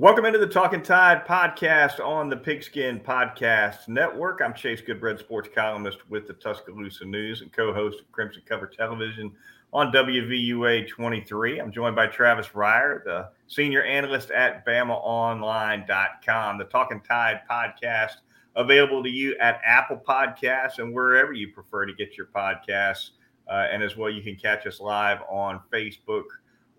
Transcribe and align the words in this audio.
Welcome 0.00 0.24
into 0.24 0.38
the 0.38 0.46
Talking 0.46 0.80
Tide 0.80 1.26
podcast 1.26 2.02
on 2.02 2.30
the 2.30 2.36
Pigskin 2.38 3.00
Podcast 3.00 3.86
Network. 3.86 4.40
I'm 4.42 4.54
Chase 4.54 4.80
Goodbread, 4.80 5.18
sports 5.18 5.50
columnist 5.54 5.98
with 6.08 6.26
the 6.26 6.32
Tuscaloosa 6.32 7.04
News 7.04 7.42
and 7.42 7.52
co-host 7.52 8.00
of 8.00 8.10
Crimson 8.10 8.42
Cover 8.46 8.66
Television 8.66 9.30
on 9.74 9.92
WVUA 9.92 10.88
23. 10.88 11.58
I'm 11.58 11.70
joined 11.70 11.96
by 11.96 12.06
Travis 12.06 12.46
Reier, 12.54 13.04
the 13.04 13.28
senior 13.46 13.82
analyst 13.82 14.30
at 14.30 14.64
BamaOnline.com. 14.64 16.56
The 16.56 16.64
Talking 16.64 17.02
Tide 17.02 17.42
podcast 17.48 18.12
available 18.56 19.02
to 19.02 19.10
you 19.10 19.36
at 19.36 19.60
Apple 19.66 20.00
Podcasts 20.02 20.78
and 20.78 20.94
wherever 20.94 21.34
you 21.34 21.48
prefer 21.48 21.84
to 21.84 21.92
get 21.92 22.16
your 22.16 22.28
podcasts. 22.34 23.10
Uh, 23.46 23.66
and 23.70 23.82
as 23.82 23.98
well, 23.98 24.08
you 24.08 24.22
can 24.22 24.36
catch 24.36 24.66
us 24.66 24.80
live 24.80 25.18
on 25.28 25.60
Facebook 25.70 26.24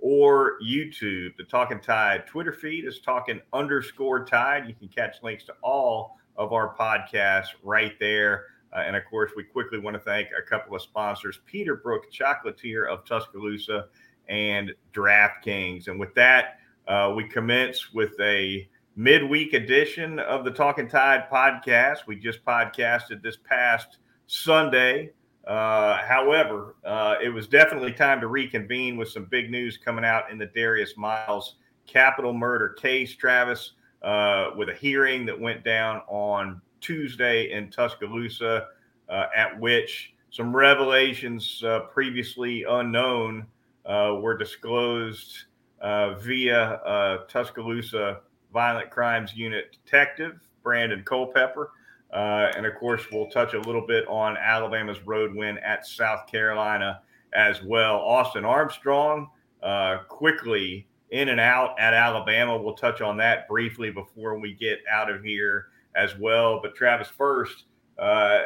or 0.02 0.58
YouTube. 0.62 1.38
The 1.38 1.44
Talking 1.44 1.80
Tide 1.80 2.26
Twitter 2.28 2.52
feed 2.52 2.86
is 2.86 3.00
talking 3.00 3.40
underscore 3.54 4.26
tide. 4.26 4.68
You 4.68 4.74
can 4.74 4.90
catch 4.90 5.24
links 5.24 5.46
to 5.46 5.54
all 5.64 6.18
of 6.36 6.52
our 6.52 6.76
podcasts 6.76 7.50
right 7.64 7.94
there. 8.00 8.46
Uh, 8.74 8.80
and 8.80 8.96
of 8.96 9.04
course, 9.10 9.32
we 9.36 9.44
quickly 9.44 9.80
want 9.80 9.94
to 9.94 10.00
thank 10.00 10.30
a 10.38 10.42
couple 10.42 10.76
of 10.76 10.82
sponsors 10.82 11.40
Peterbrooke 11.52 12.12
Chocolatier 12.12 12.90
of 12.90 13.06
Tuscaloosa 13.06 13.88
and 14.28 14.74
DraftKings. 14.94 15.88
And 15.88 16.00
with 16.00 16.14
that, 16.16 16.58
uh, 16.88 17.14
we 17.16 17.28
commence 17.28 17.94
with 17.94 18.20
a 18.20 18.68
midweek 18.96 19.54
edition 19.54 20.20
of 20.20 20.44
the 20.44 20.52
Talking 20.52 20.88
Tide 20.88 21.30
podcast. 21.32 22.08
We 22.08 22.16
just 22.16 22.44
podcasted 22.44 23.22
this 23.22 23.38
past 23.38 23.98
Sunday. 24.28 25.12
Uh, 25.48 25.98
however, 26.08 26.76
uh, 26.86 27.16
it 27.22 27.30
was 27.30 27.48
definitely 27.48 27.92
time 27.92 28.22
to 28.22 28.28
reconvene 28.28 28.96
with 28.96 29.10
some 29.10 29.26
big 29.26 29.50
news 29.50 29.78
coming 29.78 30.06
out 30.06 30.30
in 30.32 30.38
the 30.38 30.46
Darius 30.46 30.96
Miles 30.98 31.56
capital 31.88 32.34
murder 32.34 32.70
case, 32.70 33.16
Travis, 33.16 33.74
uh, 34.04 34.52
with 34.56 34.70
a 34.70 34.74
hearing 34.74 35.26
that 35.26 35.40
went 35.40 35.64
down 35.64 36.02
on 36.08 36.62
Tuesday 36.80 37.52
in 37.52 37.70
Tuscaloosa, 37.70 38.68
uh, 39.10 39.26
at 39.36 39.60
which 39.60 40.14
some 40.30 40.56
revelations 40.56 41.64
uh, 41.64 41.82
previously 41.92 42.64
unknown 42.70 43.46
uh, 43.86 44.16
were 44.22 44.38
disclosed 44.38 45.46
via 45.82 47.20
Tuscaloosa 47.28 48.22
Violent 48.54 48.90
Crimes 48.90 49.34
Unit 49.36 49.72
detective 49.72 50.40
Brandon 50.64 51.04
Culpepper. 51.04 51.72
Uh, 52.14 52.52
and 52.56 52.66
of 52.66 52.76
course, 52.76 53.04
we'll 53.12 53.30
touch 53.30 53.54
a 53.54 53.60
little 53.62 53.86
bit 53.86 54.06
on 54.08 54.38
Alabama's 54.38 55.00
road 55.06 55.34
win 55.34 55.58
at 55.60 55.86
South 55.86 56.28
Carolina 56.30 57.02
as 57.34 57.64
well. 57.64 57.96
Austin 57.98 58.44
Armstrong 58.44 59.30
uh, 59.64 60.00
quickly 60.10 60.88
in 61.12 61.30
and 61.30 61.40
out 61.40 61.80
at 61.80 61.94
Alabama. 61.94 62.58
We'll 62.58 62.74
touch 62.74 63.02
on 63.02 63.18
that 63.18 63.48
briefly 63.48 63.92
before 63.92 64.38
we 64.40 64.54
get 64.54 64.80
out 64.92 65.10
of 65.10 65.24
here 65.24 65.68
as 65.96 66.18
well. 66.18 66.60
But 66.62 66.76
Travis, 66.76 67.08
first, 67.08 67.66
uh, 67.98 68.40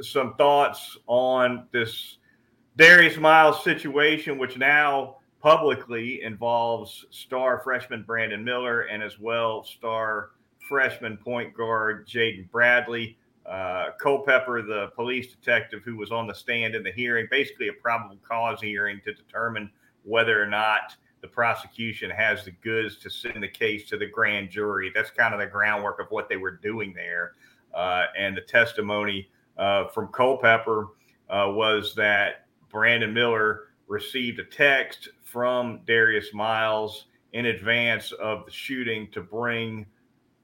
some 0.00 0.34
thoughts 0.34 0.96
on 1.06 1.66
this 1.72 2.18
Darius 2.76 3.16
Miles 3.16 3.64
situation, 3.64 4.38
which 4.38 4.56
now 4.56 5.16
publicly 5.40 6.22
involves 6.22 7.06
star 7.10 7.60
freshman 7.62 8.02
Brandon 8.02 8.44
Miller 8.44 8.82
and 8.82 9.02
as 9.02 9.18
well 9.18 9.64
star 9.64 10.30
freshman 10.68 11.16
point 11.16 11.54
guard 11.54 12.06
Jaden 12.06 12.50
Bradley. 12.50 13.18
Uh, 13.44 13.90
Culpepper, 14.00 14.62
the 14.62 14.88
police 14.96 15.28
detective 15.28 15.82
who 15.84 15.96
was 15.96 16.10
on 16.10 16.26
the 16.26 16.34
stand 16.34 16.74
in 16.74 16.82
the 16.82 16.90
hearing, 16.90 17.28
basically 17.30 17.68
a 17.68 17.72
probable 17.72 18.18
cause 18.28 18.60
hearing 18.60 19.00
to 19.04 19.14
determine 19.14 19.70
whether 20.02 20.42
or 20.42 20.46
not 20.46 20.96
the 21.20 21.28
prosecution 21.28 22.10
has 22.10 22.44
the 22.44 22.50
goods 22.50 22.96
to 22.98 23.08
send 23.08 23.42
the 23.42 23.48
case 23.48 23.88
to 23.88 23.96
the 23.96 24.06
grand 24.06 24.50
jury. 24.50 24.90
That's 24.94 25.10
kind 25.10 25.32
of 25.32 25.40
the 25.40 25.46
groundwork 25.46 26.00
of 26.00 26.08
what 26.10 26.28
they 26.28 26.36
were 26.36 26.52
doing 26.56 26.92
there. 26.92 27.32
Uh, 27.72 28.06
and 28.18 28.36
the 28.36 28.40
testimony 28.40 29.28
uh, 29.58 29.88
from 29.88 30.08
Culpepper 30.08 30.88
uh, 31.30 31.50
was 31.50 31.94
that 31.94 32.46
Brandon 32.68 33.14
Miller 33.14 33.68
received 33.86 34.40
a 34.40 34.44
text 34.44 35.08
from 35.22 35.80
Darius 35.86 36.34
Miles 36.34 37.06
in 37.32 37.46
advance 37.46 38.12
of 38.12 38.44
the 38.44 38.50
shooting 38.50 39.08
to 39.12 39.20
bring 39.20 39.86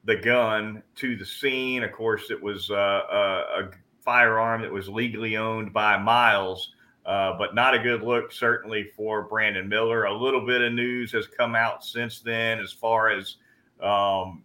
the 0.04 0.16
gun 0.16 0.82
to 0.96 1.16
the 1.16 1.24
scene. 1.24 1.82
Of 1.82 1.92
course, 1.92 2.30
it 2.30 2.42
was 2.42 2.70
uh, 2.70 2.74
a, 2.74 3.64
a, 3.64 3.70
firearm 4.04 4.62
that 4.62 4.72
was 4.72 4.88
legally 4.88 5.36
owned 5.36 5.72
by 5.72 5.96
Miles, 5.96 6.72
uh, 7.06 7.38
but 7.38 7.54
not 7.54 7.72
a 7.72 7.78
good 7.78 8.02
look, 8.02 8.32
certainly, 8.32 8.90
for 8.96 9.22
Brandon 9.22 9.68
Miller. 9.68 10.06
A 10.06 10.12
little 10.12 10.44
bit 10.44 10.60
of 10.60 10.72
news 10.72 11.12
has 11.12 11.28
come 11.28 11.54
out 11.54 11.84
since 11.84 12.18
then 12.18 12.58
as 12.58 12.72
far 12.72 13.10
as 13.10 13.36
um, 13.80 14.42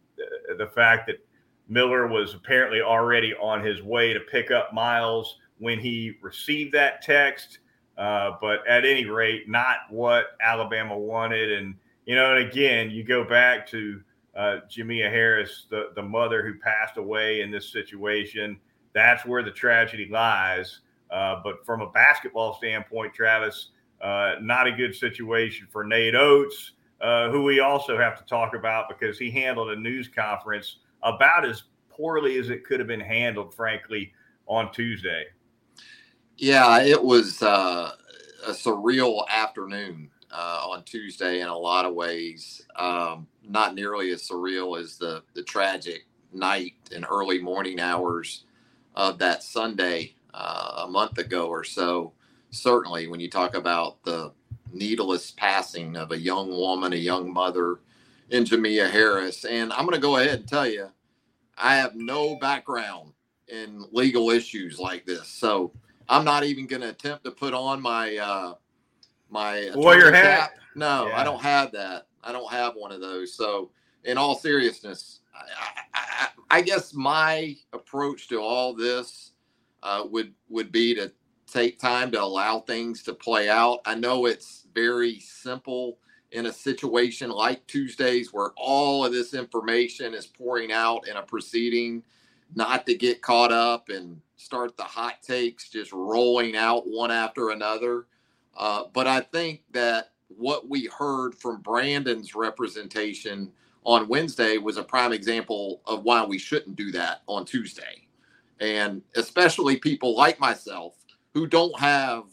the 0.60 0.68
fact 0.68 1.08
that 1.08 1.26
Miller 1.68 2.08
was 2.08 2.36
apparently 2.36 2.82
already 2.82 3.34
on 3.34 3.64
his 3.64 3.82
way 3.82 4.14
to 4.14 4.20
pick 4.20 4.52
up 4.52 4.74
Miles 4.74 5.38
when 5.58 5.80
he 5.80 6.14
received 6.22 6.74
that 6.74 7.02
text. 7.02 7.60
Uh, 7.98 8.34
but 8.40 8.60
at 8.68 8.86
any 8.86 9.06
rate, 9.06 9.50
not 9.50 9.78
what 9.90 10.38
Alabama 10.40 10.98
wanted. 10.98 11.52
And, 11.52 11.76
you 12.06 12.16
know, 12.16 12.36
and 12.36 12.48
again, 12.48 12.92
you 12.92 13.04
go 13.04 13.24
back 13.24 13.68
to 13.70 14.02
uh, 14.38 14.60
Jamea 14.70 15.10
Harris, 15.10 15.66
the, 15.70 15.90
the 15.96 16.02
mother 16.02 16.46
who 16.46 16.60
passed 16.60 16.98
away 16.98 17.42
in 17.42 17.50
this 17.50 17.72
situation. 17.72 18.60
That's 18.94 19.26
where 19.26 19.44
the 19.44 19.52
tragedy 19.52 20.08
lies. 20.10 20.82
Uh, 21.10 21.42
but 21.44 21.66
from 21.66 21.82
a 21.82 21.90
basketball 21.90 22.54
standpoint, 22.56 23.14
Travis, 23.14 23.72
uh, 24.02 24.36
not 24.42 24.68
a 24.68 24.72
good 24.72 24.96
situation 24.96 25.68
for 25.72 25.84
Nate 25.84 26.16
Oats, 26.16 26.74
uh, 27.02 27.30
who 27.32 27.44
we 27.44 27.60
also 27.60 27.98
have 27.98 28.18
to 28.18 28.26
talk 28.26 28.54
about 28.54 28.88
because 28.90 29.18
he 29.18 29.32
handled 29.32 29.72
a 29.72 29.76
news 29.76 30.08
conference 30.08 30.78
about 31.02 31.46
as 31.46 31.64
poorly 31.90 32.38
as 32.38 32.50
it 32.50 32.64
could 32.64 32.80
have 32.80 32.88
been 32.88 33.00
handled, 33.00 33.56
frankly, 33.56 34.14
on 34.46 34.72
Tuesday. 34.72 35.26
Yeah, 36.38 36.82
it 36.82 37.02
was 37.02 37.42
uh, 37.42 37.92
a 38.46 38.52
surreal 38.52 39.28
afternoon 39.30 40.12
uh, 40.38 40.68
on 40.70 40.84
Tuesday 40.84 41.42
in 41.42 41.48
a 41.48 41.58
lot 41.58 41.86
of 41.86 41.96
ways. 41.96 42.62
Um, 42.76 43.28
not 43.44 43.74
nearly 43.74 44.12
as 44.12 44.28
surreal 44.30 44.80
as 44.80 44.98
the 44.98 45.24
the 45.34 45.42
tragic 45.42 46.06
night 46.32 46.76
and 46.94 47.06
early 47.10 47.40
morning 47.42 47.80
hours 47.80 48.44
of 48.96 49.18
that 49.18 49.42
Sunday 49.42 50.14
uh, 50.34 50.84
a 50.86 50.88
month 50.88 51.18
ago 51.18 51.48
or 51.48 51.64
so. 51.64 52.14
Certainly, 52.52 53.08
when 53.08 53.20
you 53.20 53.30
talk 53.30 53.56
about 53.56 54.04
the 54.04 54.32
needless 54.72 55.32
passing 55.32 55.96
of 55.96 56.12
a 56.12 56.20
young 56.20 56.52
woman, 56.52 56.94
a 56.94 56.98
young 56.98 57.34
mother 57.34 57.80
in 58.30 58.44
Jamea 58.44 58.92
Harris, 58.92 59.44
and 59.44 59.74
I'm 59.74 59.86
going 59.86 59.96
to 59.96 60.02
go 60.02 60.18
ahead 60.18 60.40
and 60.40 60.48
tell 60.48 60.68
you, 60.68 60.90
I 61.58 61.78
have 61.78 61.96
no 61.96 62.36
background 62.36 63.14
in 63.48 63.86
legal 63.92 64.30
issues 64.30 64.78
like 64.78 65.06
this, 65.06 65.28
so 65.28 65.72
I'm 66.08 66.26
not 66.26 66.44
even 66.44 66.68
going 66.68 66.82
to 66.84 66.90
attempt 66.90 67.24
to 67.24 67.32
put 67.32 67.54
on 67.54 67.82
my 67.82 68.18
uh, 68.18 68.54
my 69.30 69.70
lawyer 69.76 70.12
hat. 70.12 70.52
No, 70.76 71.08
yeah. 71.08 71.20
I 71.20 71.24
don't 71.24 71.42
have 71.42 71.72
that. 71.74 72.08
I 72.24 72.32
don't 72.32 72.52
have 72.52 72.74
one 72.76 72.92
of 72.92 73.02
those. 73.02 73.34
So, 73.34 73.72
in 74.04 74.18
all 74.18 74.36
seriousness, 74.36 75.22
I, 75.34 75.84
I, 75.94 76.28
I 76.50 76.62
guess 76.62 76.94
my 76.94 77.56
approach 77.74 78.28
to 78.30 78.40
all 78.40 78.74
this 78.74 79.32
uh, 79.84 80.04
would 80.10 80.34
would 80.50 80.72
be 80.72 80.96
to 80.96 81.12
take 81.48 81.80
time 81.80 82.12
to 82.12 82.22
allow 82.22 82.60
things 82.60 83.04
to 83.04 83.14
play 83.14 83.50
out. 83.50 83.80
I 83.86 83.96
know 83.96 84.26
it's 84.26 84.68
very 84.74 85.20
simple 85.20 85.98
in 86.32 86.48
a 86.48 86.54
situation 86.54 87.30
like 87.30 87.66
Tuesdays 87.68 88.34
where 88.34 88.52
all 88.58 89.06
of 89.06 89.14
this 89.14 89.34
information 89.34 90.14
is 90.14 90.28
pouring 90.28 90.72
out 90.72 91.08
in 91.08 91.16
a 91.16 91.22
proceeding, 91.22 92.04
not 92.54 92.86
to 92.86 92.96
get 92.96 93.22
caught 93.22 93.52
up 93.52 93.90
and 93.90 94.20
start 94.36 94.76
the 94.78 94.84
hot 94.84 95.22
takes 95.24 95.70
just 95.70 95.92
rolling 95.94 96.56
out 96.56 96.84
one 96.86 97.12
after 97.12 97.52
another. 97.52 98.08
Uh, 98.58 98.86
but 98.94 99.08
I 99.08 99.22
think 99.22 99.64
that 99.74 100.14
what 100.30 100.70
we 100.70 100.88
heard 100.98 101.36
from 101.36 101.62
Brandon's 101.62 102.36
representation 102.36 103.52
on 103.86 104.10
Wednesday 104.10 104.60
was 104.60 104.78
a 104.78 104.84
prime 104.84 105.14
example 105.14 105.82
of 105.88 106.04
why 106.04 106.26
we 106.26 106.40
shouldn't 106.40 106.78
do 106.78 106.92
that 106.94 107.24
on 107.28 107.46
Tuesday. 107.46 108.08
And 108.62 109.04
especially 109.16 109.78
people 109.78 110.16
like 110.18 110.40
myself 110.40 110.96
who 111.34 111.48
don't 111.48 111.80
have 111.80 112.26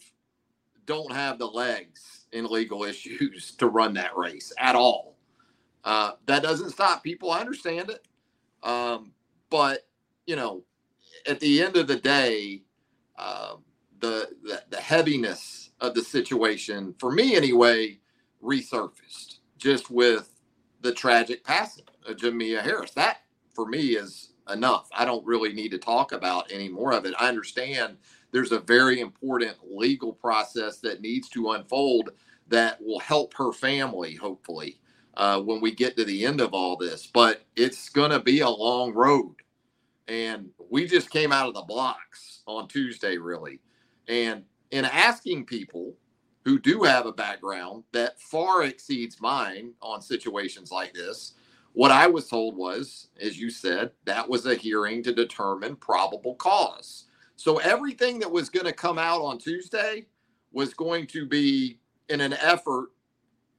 don't 0.86 1.12
have 1.12 1.38
the 1.38 1.46
legs 1.46 2.26
in 2.32 2.46
legal 2.46 2.84
issues 2.86 3.52
to 3.56 3.68
run 3.68 3.94
that 3.94 4.16
race 4.16 4.52
at 4.58 4.76
all. 4.76 5.16
Uh, 5.84 6.12
that 6.26 6.42
doesn't 6.42 6.70
stop 6.70 7.02
people. 7.04 7.30
I 7.30 7.40
understand 7.40 7.90
it. 7.90 8.06
Um, 8.62 9.12
but, 9.50 9.86
you 10.26 10.36
know, 10.36 10.64
at 11.28 11.40
the 11.40 11.62
end 11.62 11.76
of 11.76 11.86
the 11.88 11.96
day, 11.96 12.62
uh, 13.18 13.56
the, 14.00 14.30
the, 14.42 14.62
the 14.70 14.80
heaviness 14.80 15.63
of 15.88 15.94
the 15.94 16.02
situation, 16.02 16.94
for 17.00 17.12
me 17.12 17.36
anyway, 17.36 18.00
resurfaced 18.42 19.38
just 19.58 19.90
with 19.90 20.30
the 20.82 20.92
tragic 20.94 21.44
passing 21.44 21.84
of 22.08 22.16
Jamea 22.16 22.62
Harris. 22.62 22.92
That 22.92 23.18
for 23.54 23.66
me 23.66 23.96
is 23.96 24.30
enough. 24.52 24.88
I 24.94 25.04
don't 25.06 25.26
really 25.26 25.52
need 25.54 25.70
to 25.72 25.78
talk 25.78 26.12
about 26.12 26.52
any 26.52 26.68
more 26.70 26.92
of 26.92 27.06
it. 27.06 27.14
I 27.20 27.28
understand 27.28 27.98
there's 28.32 28.52
a 28.52 28.60
very 28.60 29.00
important 29.00 29.56
legal 29.64 30.12
process 30.14 30.80
that 30.80 31.02
needs 31.02 31.28
to 31.30 31.52
unfold 31.52 32.10
that 32.48 32.82
will 32.82 33.00
help 33.00 33.34
her 33.36 33.52
family, 33.52 34.16
hopefully. 34.16 34.78
uh, 35.16 35.40
when 35.42 35.60
we 35.62 35.72
get 35.74 35.96
to 35.98 36.04
the 36.06 36.26
end 36.26 36.40
of 36.40 36.54
all 36.54 36.76
this. 36.76 37.06
But 37.08 37.44
it's 37.56 37.90
going 37.90 38.12
to 38.12 38.20
be 38.20 38.40
a 38.40 38.50
long 38.50 38.94
road. 38.94 39.36
And 40.08 40.50
we 40.70 40.86
just 40.86 41.10
came 41.10 41.32
out 41.32 41.48
of 41.48 41.54
the 41.54 41.62
blocks 41.62 42.42
on 42.46 42.68
Tuesday, 42.68 43.18
really. 43.18 43.60
And 44.08 44.44
in 44.74 44.84
asking 44.84 45.46
people 45.46 45.94
who 46.44 46.58
do 46.58 46.82
have 46.82 47.06
a 47.06 47.12
background 47.12 47.84
that 47.92 48.20
far 48.20 48.64
exceeds 48.64 49.20
mine 49.20 49.72
on 49.80 50.02
situations 50.02 50.72
like 50.72 50.92
this, 50.92 51.34
what 51.74 51.92
I 51.92 52.08
was 52.08 52.28
told 52.28 52.56
was, 52.56 53.06
as 53.20 53.38
you 53.38 53.50
said, 53.50 53.92
that 54.04 54.28
was 54.28 54.46
a 54.46 54.56
hearing 54.56 55.00
to 55.04 55.14
determine 55.14 55.76
probable 55.76 56.34
cause. 56.34 57.04
So 57.36 57.58
everything 57.58 58.18
that 58.18 58.32
was 58.32 58.50
going 58.50 58.66
to 58.66 58.72
come 58.72 58.98
out 58.98 59.20
on 59.20 59.38
Tuesday 59.38 60.06
was 60.50 60.74
going 60.74 61.06
to 61.08 61.24
be 61.24 61.78
in 62.08 62.20
an 62.20 62.32
effort 62.32 62.88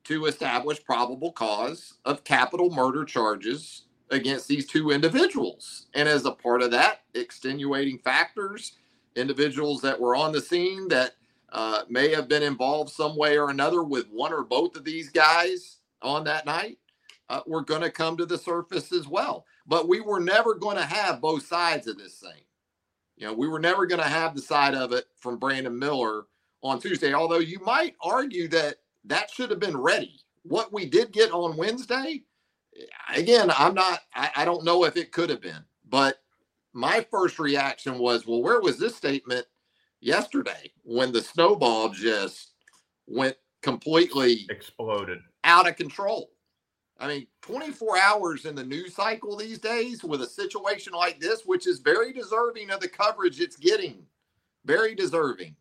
to 0.04 0.26
establish 0.26 0.84
probable 0.84 1.32
cause 1.32 1.94
of 2.04 2.26
capital 2.26 2.70
murder 2.70 3.06
charges 3.06 3.84
against 4.10 4.50
these 4.50 4.68
two 4.68 4.92
individuals. 4.92 5.88
And 5.94 6.10
as 6.10 6.26
a 6.26 6.32
part 6.32 6.62
of 6.62 6.72
that, 6.72 7.04
extenuating 7.14 8.00
factors, 8.00 8.74
individuals 9.16 9.82
that 9.82 10.00
were 10.00 10.16
on 10.16 10.32
the 10.32 10.42
scene 10.42 10.88
that 10.90 11.14
uh, 11.52 11.84
may 11.90 12.10
have 12.14 12.28
been 12.28 12.44
involved 12.44 12.92
some 12.92 13.18
way 13.18 13.38
or 13.38 13.50
another 13.50 13.84
with 13.84 14.08
one 14.10 14.34
or 14.34 14.44
both 14.44 14.76
of 14.76 14.84
these 14.86 15.10
guys 15.10 15.78
on 16.02 16.24
that 16.26 16.46
night 16.46 16.80
uh, 17.30 17.42
were 17.48 17.64
going 17.64 17.82
to 17.82 17.92
come 17.92 18.18
to 18.18 18.26
the 18.26 18.38
surface 18.38 18.92
as 18.94 19.08
well. 19.08 19.46
But 19.68 19.88
we 19.88 20.02
were 20.02 20.20
never 20.20 20.56
going 20.56 20.78
to 20.78 20.86
have 20.86 21.22
both 21.22 21.46
sides 21.46 21.88
of 21.88 21.98
this 21.98 22.16
thing. 22.20 22.42
You 23.18 23.28
know, 23.28 23.34
we 23.34 23.48
were 23.48 23.60
never 23.60 23.86
going 23.86 24.02
to 24.02 24.08
have 24.10 24.36
the 24.36 24.42
side 24.42 24.76
of 24.76 24.94
it 24.94 25.06
from 25.18 25.38
Brandon 25.38 25.78
Miller 25.78 26.26
on 26.64 26.80
Tuesday, 26.80 27.14
although 27.14 27.40
you 27.40 27.60
might 27.62 27.96
argue 28.02 28.48
that 28.50 28.78
that 29.06 29.32
should 29.32 29.52
have 29.52 29.60
been 29.60 29.78
ready. 29.78 30.20
What 30.44 30.74
we 30.74 30.86
did 30.88 31.14
get 31.14 31.32
on 31.32 31.58
Wednesday, 31.58 32.24
again, 33.16 33.52
I'm 33.58 33.76
not, 33.76 34.02
I, 34.16 34.32
I 34.38 34.46
don't 34.46 34.66
know 34.66 34.86
if 34.86 34.98
it 34.98 35.12
could 35.12 35.30
have 35.30 35.42
been, 35.42 35.64
but 35.90 36.18
my 36.76 37.06
first 37.10 37.40
reaction 37.40 37.98
was, 37.98 38.28
well, 38.28 38.44
where 38.44 38.60
was 38.60 38.78
this 38.78 38.96
statement 38.96 39.46
yesterday 40.02 40.72
when 40.84 41.14
the 41.14 41.22
snowball 41.22 41.88
just 41.90 42.52
went 43.08 43.38
completely 43.64 44.46
exploded 44.50 45.20
out 45.46 45.70
of 45.70 45.78
control? 45.78 46.32
I 47.00 47.08
mean, 47.08 47.28
24 47.44 47.98
hours 47.98 48.46
in 48.46 48.56
the 48.56 48.64
news 48.64 48.94
cycle 48.94 49.38
these 49.38 49.58
days 49.58 50.04
with 50.04 50.22
a 50.22 50.28
situation 50.28 50.92
like 50.92 51.20
this, 51.20 51.44
which 51.46 51.66
is 51.66 51.80
very 51.80 52.12
deserving 52.12 52.72
of 52.72 52.82
the 52.82 52.90
coverage 52.90 53.40
it's 53.40 53.56
getting, 53.56 54.04
very 54.66 54.96
deserving. 54.96 55.56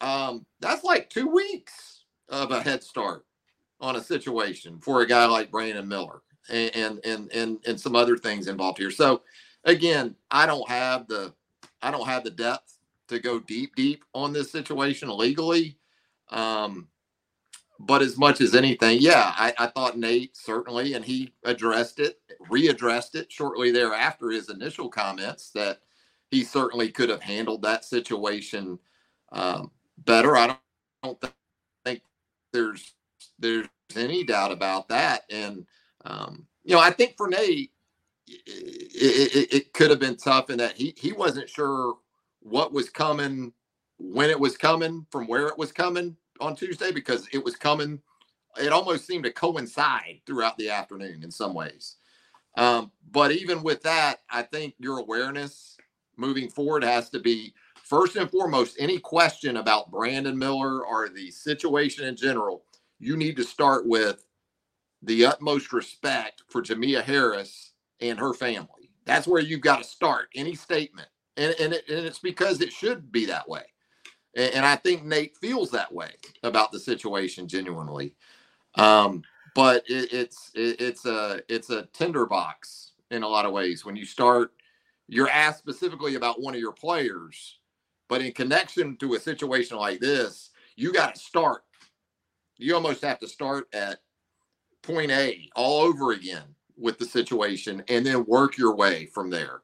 Um, 0.00 0.44
that's 0.58 0.82
like 0.82 1.08
two 1.08 1.28
weeks 1.28 2.04
of 2.28 2.50
a 2.50 2.60
head 2.60 2.82
start 2.82 3.24
on 3.80 3.94
a 3.94 4.02
situation 4.02 4.80
for 4.80 5.02
a 5.02 5.06
guy 5.06 5.26
like 5.26 5.52
Brandon 5.52 5.86
Miller 5.86 6.22
and 6.48 6.74
and 6.74 7.00
and 7.04 7.32
and, 7.32 7.58
and 7.66 7.80
some 7.80 7.94
other 7.94 8.16
things 8.16 8.48
involved 8.48 8.78
here. 8.78 8.90
So 8.90 9.22
again, 9.64 10.16
I 10.30 10.46
don't 10.46 10.68
have 10.68 11.06
the 11.08 11.34
I 11.82 11.90
don't 11.90 12.06
have 12.06 12.24
the 12.24 12.30
depth 12.30 12.78
to 13.08 13.18
go 13.18 13.40
deep 13.40 13.74
deep 13.74 14.04
on 14.14 14.32
this 14.32 14.50
situation 14.50 15.16
legally. 15.16 15.76
Um, 16.28 16.88
but 17.80 18.02
as 18.02 18.18
much 18.18 18.40
as 18.40 18.54
anything, 18.54 18.98
yeah, 19.00 19.32
I, 19.36 19.54
I, 19.58 19.66
thought 19.66 19.98
Nate 19.98 20.36
certainly, 20.36 20.92
and 20.92 21.04
he 21.04 21.32
addressed 21.44 21.98
it, 21.98 22.20
readdressed 22.50 23.14
it 23.14 23.32
shortly 23.32 23.70
thereafter 23.70 24.30
his 24.30 24.50
initial 24.50 24.90
comments 24.90 25.50
that 25.54 25.80
he 26.30 26.44
certainly 26.44 26.90
could 26.90 27.08
have 27.08 27.22
handled 27.22 27.62
that 27.62 27.86
situation 27.86 28.78
um, 29.32 29.70
better. 30.04 30.36
I 30.36 30.48
don't, 30.48 30.58
don't, 31.02 31.32
think 31.84 32.02
there's 32.52 32.92
there's 33.38 33.66
any 33.96 34.24
doubt 34.24 34.52
about 34.52 34.88
that. 34.88 35.22
And 35.30 35.66
um, 36.04 36.46
you 36.64 36.74
know, 36.74 36.80
I 36.80 36.90
think 36.90 37.16
for 37.16 37.28
Nate, 37.28 37.72
it, 38.26 39.34
it, 39.34 39.54
it 39.54 39.72
could 39.72 39.90
have 39.90 40.00
been 40.00 40.16
tough 40.16 40.50
in 40.50 40.58
that 40.58 40.76
he 40.76 40.94
he 40.96 41.12
wasn't 41.12 41.48
sure 41.48 41.96
what 42.40 42.72
was 42.72 42.88
coming, 42.88 43.52
when 43.98 44.30
it 44.30 44.40
was 44.40 44.56
coming, 44.56 45.06
from 45.10 45.26
where 45.26 45.48
it 45.48 45.58
was 45.58 45.72
coming 45.72 46.16
on 46.40 46.56
Tuesday 46.56 46.92
because 46.92 47.28
it 47.32 47.44
was 47.44 47.56
coming. 47.56 48.00
It 48.60 48.72
almost 48.72 49.06
seemed 49.06 49.24
to 49.24 49.32
coincide 49.32 50.20
throughout 50.26 50.58
the 50.58 50.70
afternoon 50.70 51.22
in 51.22 51.30
some 51.30 51.54
ways. 51.54 51.96
Um, 52.56 52.90
but 53.10 53.32
even 53.32 53.62
with 53.62 53.82
that, 53.82 54.20
I 54.28 54.42
think 54.42 54.74
your 54.78 54.98
awareness 54.98 55.76
moving 56.16 56.50
forward 56.50 56.82
has 56.84 57.08
to 57.10 57.20
be 57.20 57.54
first 57.76 58.16
and 58.16 58.30
foremost 58.30 58.76
any 58.78 58.98
question 58.98 59.56
about 59.56 59.90
Brandon 59.90 60.36
Miller 60.36 60.84
or 60.84 61.08
the 61.08 61.30
situation 61.30 62.04
in 62.04 62.16
general. 62.16 62.64
You 62.98 63.16
need 63.16 63.36
to 63.36 63.44
start 63.44 63.86
with 63.86 64.24
the 65.02 65.24
utmost 65.24 65.72
respect 65.72 66.42
for 66.48 66.62
Jamea 66.62 67.02
Harris 67.02 67.69
and 68.00 68.18
her 68.18 68.32
family. 68.34 68.90
That's 69.04 69.26
where 69.26 69.40
you've 69.40 69.60
got 69.60 69.78
to 69.78 69.84
start 69.84 70.28
any 70.34 70.54
statement. 70.54 71.08
And, 71.36 71.54
and, 71.60 71.72
it, 71.72 71.88
and 71.88 72.06
it's 72.06 72.18
because 72.18 72.60
it 72.60 72.72
should 72.72 73.10
be 73.10 73.26
that 73.26 73.48
way. 73.48 73.62
And, 74.36 74.54
and 74.54 74.66
I 74.66 74.76
think 74.76 75.04
Nate 75.04 75.36
feels 75.36 75.70
that 75.70 75.92
way 75.92 76.10
about 76.42 76.72
the 76.72 76.80
situation 76.80 77.48
genuinely. 77.48 78.14
Um, 78.76 79.22
but 79.54 79.84
it, 79.88 80.12
it's 80.12 80.50
it, 80.54 80.80
it's 80.80 81.06
a 81.06 81.40
it's 81.48 81.70
a 81.70 81.86
tinderbox 81.92 82.92
in 83.10 83.22
a 83.22 83.28
lot 83.28 83.46
of 83.46 83.52
ways. 83.52 83.84
When 83.84 83.96
you 83.96 84.04
start, 84.04 84.52
you're 85.08 85.28
asked 85.28 85.58
specifically 85.58 86.14
about 86.14 86.40
one 86.40 86.54
of 86.54 86.60
your 86.60 86.72
players, 86.72 87.58
but 88.08 88.22
in 88.22 88.32
connection 88.32 88.96
to 88.98 89.14
a 89.14 89.20
situation 89.20 89.76
like 89.76 90.00
this, 90.00 90.50
you 90.76 90.92
got 90.92 91.16
to 91.16 91.20
start. 91.20 91.62
You 92.58 92.74
almost 92.74 93.02
have 93.02 93.18
to 93.20 93.28
start 93.28 93.66
at 93.72 93.98
point 94.82 95.10
A 95.10 95.48
all 95.56 95.82
over 95.82 96.12
again 96.12 96.54
with 96.80 96.98
the 96.98 97.04
situation, 97.04 97.82
and 97.88 98.04
then 98.04 98.24
work 98.26 98.56
your 98.56 98.74
way 98.74 99.06
from 99.06 99.30
there 99.30 99.60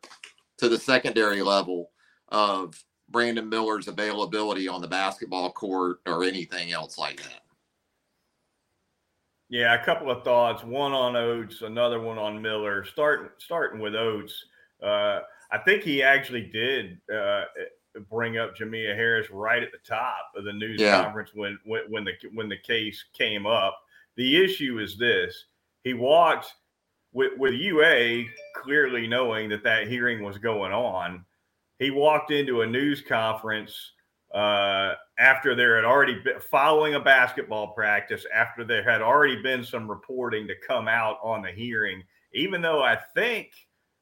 to 0.59 0.69
the 0.69 0.79
secondary 0.79 1.43
level 1.43 1.91
of 2.29 2.83
Brandon 3.09 3.49
Miller's 3.49 3.89
availability 3.89 4.69
on 4.69 4.81
the 4.81 4.89
basketball 4.89 5.51
court 5.53 6.01
or 6.07 6.25
anything 6.25 6.73
else 6.73 6.99
like 6.99 7.23
that. 7.23 7.43
Yeah, 9.49 9.81
a 9.81 9.85
couple 9.85 10.11
of 10.11 10.25
thoughts. 10.25 10.65
One 10.65 10.93
on 10.93 11.15
Oats, 11.15 11.63
another 11.63 12.01
one 12.01 12.19
on 12.19 12.43
Miller. 12.43 12.85
Start 12.85 13.41
starting 13.41 13.81
with 13.81 13.95
Oats. 13.95 14.45
Uh, 14.83 15.21
I 15.53 15.59
think 15.65 15.85
he 15.85 16.03
actually 16.03 16.51
did 16.53 16.99
uh, 17.15 17.45
bring 18.11 18.39
up 18.39 18.57
Jamea 18.57 18.97
Harris 18.97 19.31
right 19.31 19.63
at 19.63 19.71
the 19.71 19.79
top 19.87 20.33
of 20.35 20.45
the 20.45 20.53
news 20.53 20.81
yeah. 20.81 21.03
conference 21.03 21.31
when, 21.35 21.59
when 21.65 21.83
when 21.89 22.05
the 22.05 22.13
when 22.35 22.49
the 22.49 22.59
case 22.59 23.05
came 23.13 23.47
up. 23.47 23.79
The 24.17 24.43
issue 24.43 24.81
is 24.81 24.99
this: 24.99 25.45
he 25.85 25.95
walked 25.95 26.53
with 27.17 27.33
with 27.39 27.55
UA 27.55 28.25
clearly 28.55 29.07
knowing 29.07 29.49
that 29.49 29.65
that 29.65 29.89
hearing 29.89 30.23
was 30.23 30.39
going 30.39 30.73
on 30.73 31.25
he 31.79 31.91
walked 31.91 32.31
into 32.31 32.61
a 32.63 32.67
news 32.67 33.03
conference 33.03 33.93
uh, 34.35 34.95
after 35.19 35.55
there 35.55 35.77
had 35.77 35.85
already 35.85 36.21
been 36.23 36.41
following 36.41 36.95
a 36.95 37.01
basketball 37.01 37.69
practice, 37.69 38.27
after 38.35 38.65
there 38.65 38.83
had 38.83 39.01
already 39.01 39.41
been 39.41 39.65
some 39.65 39.89
reporting 39.89 40.47
to 40.47 40.55
come 40.67 40.89
out 40.89 41.19
on 41.23 41.43
the 41.43 41.51
hearing, 41.51 42.03
even 42.35 42.61
though 42.61 42.83
I 42.83 42.99
think, 43.15 43.51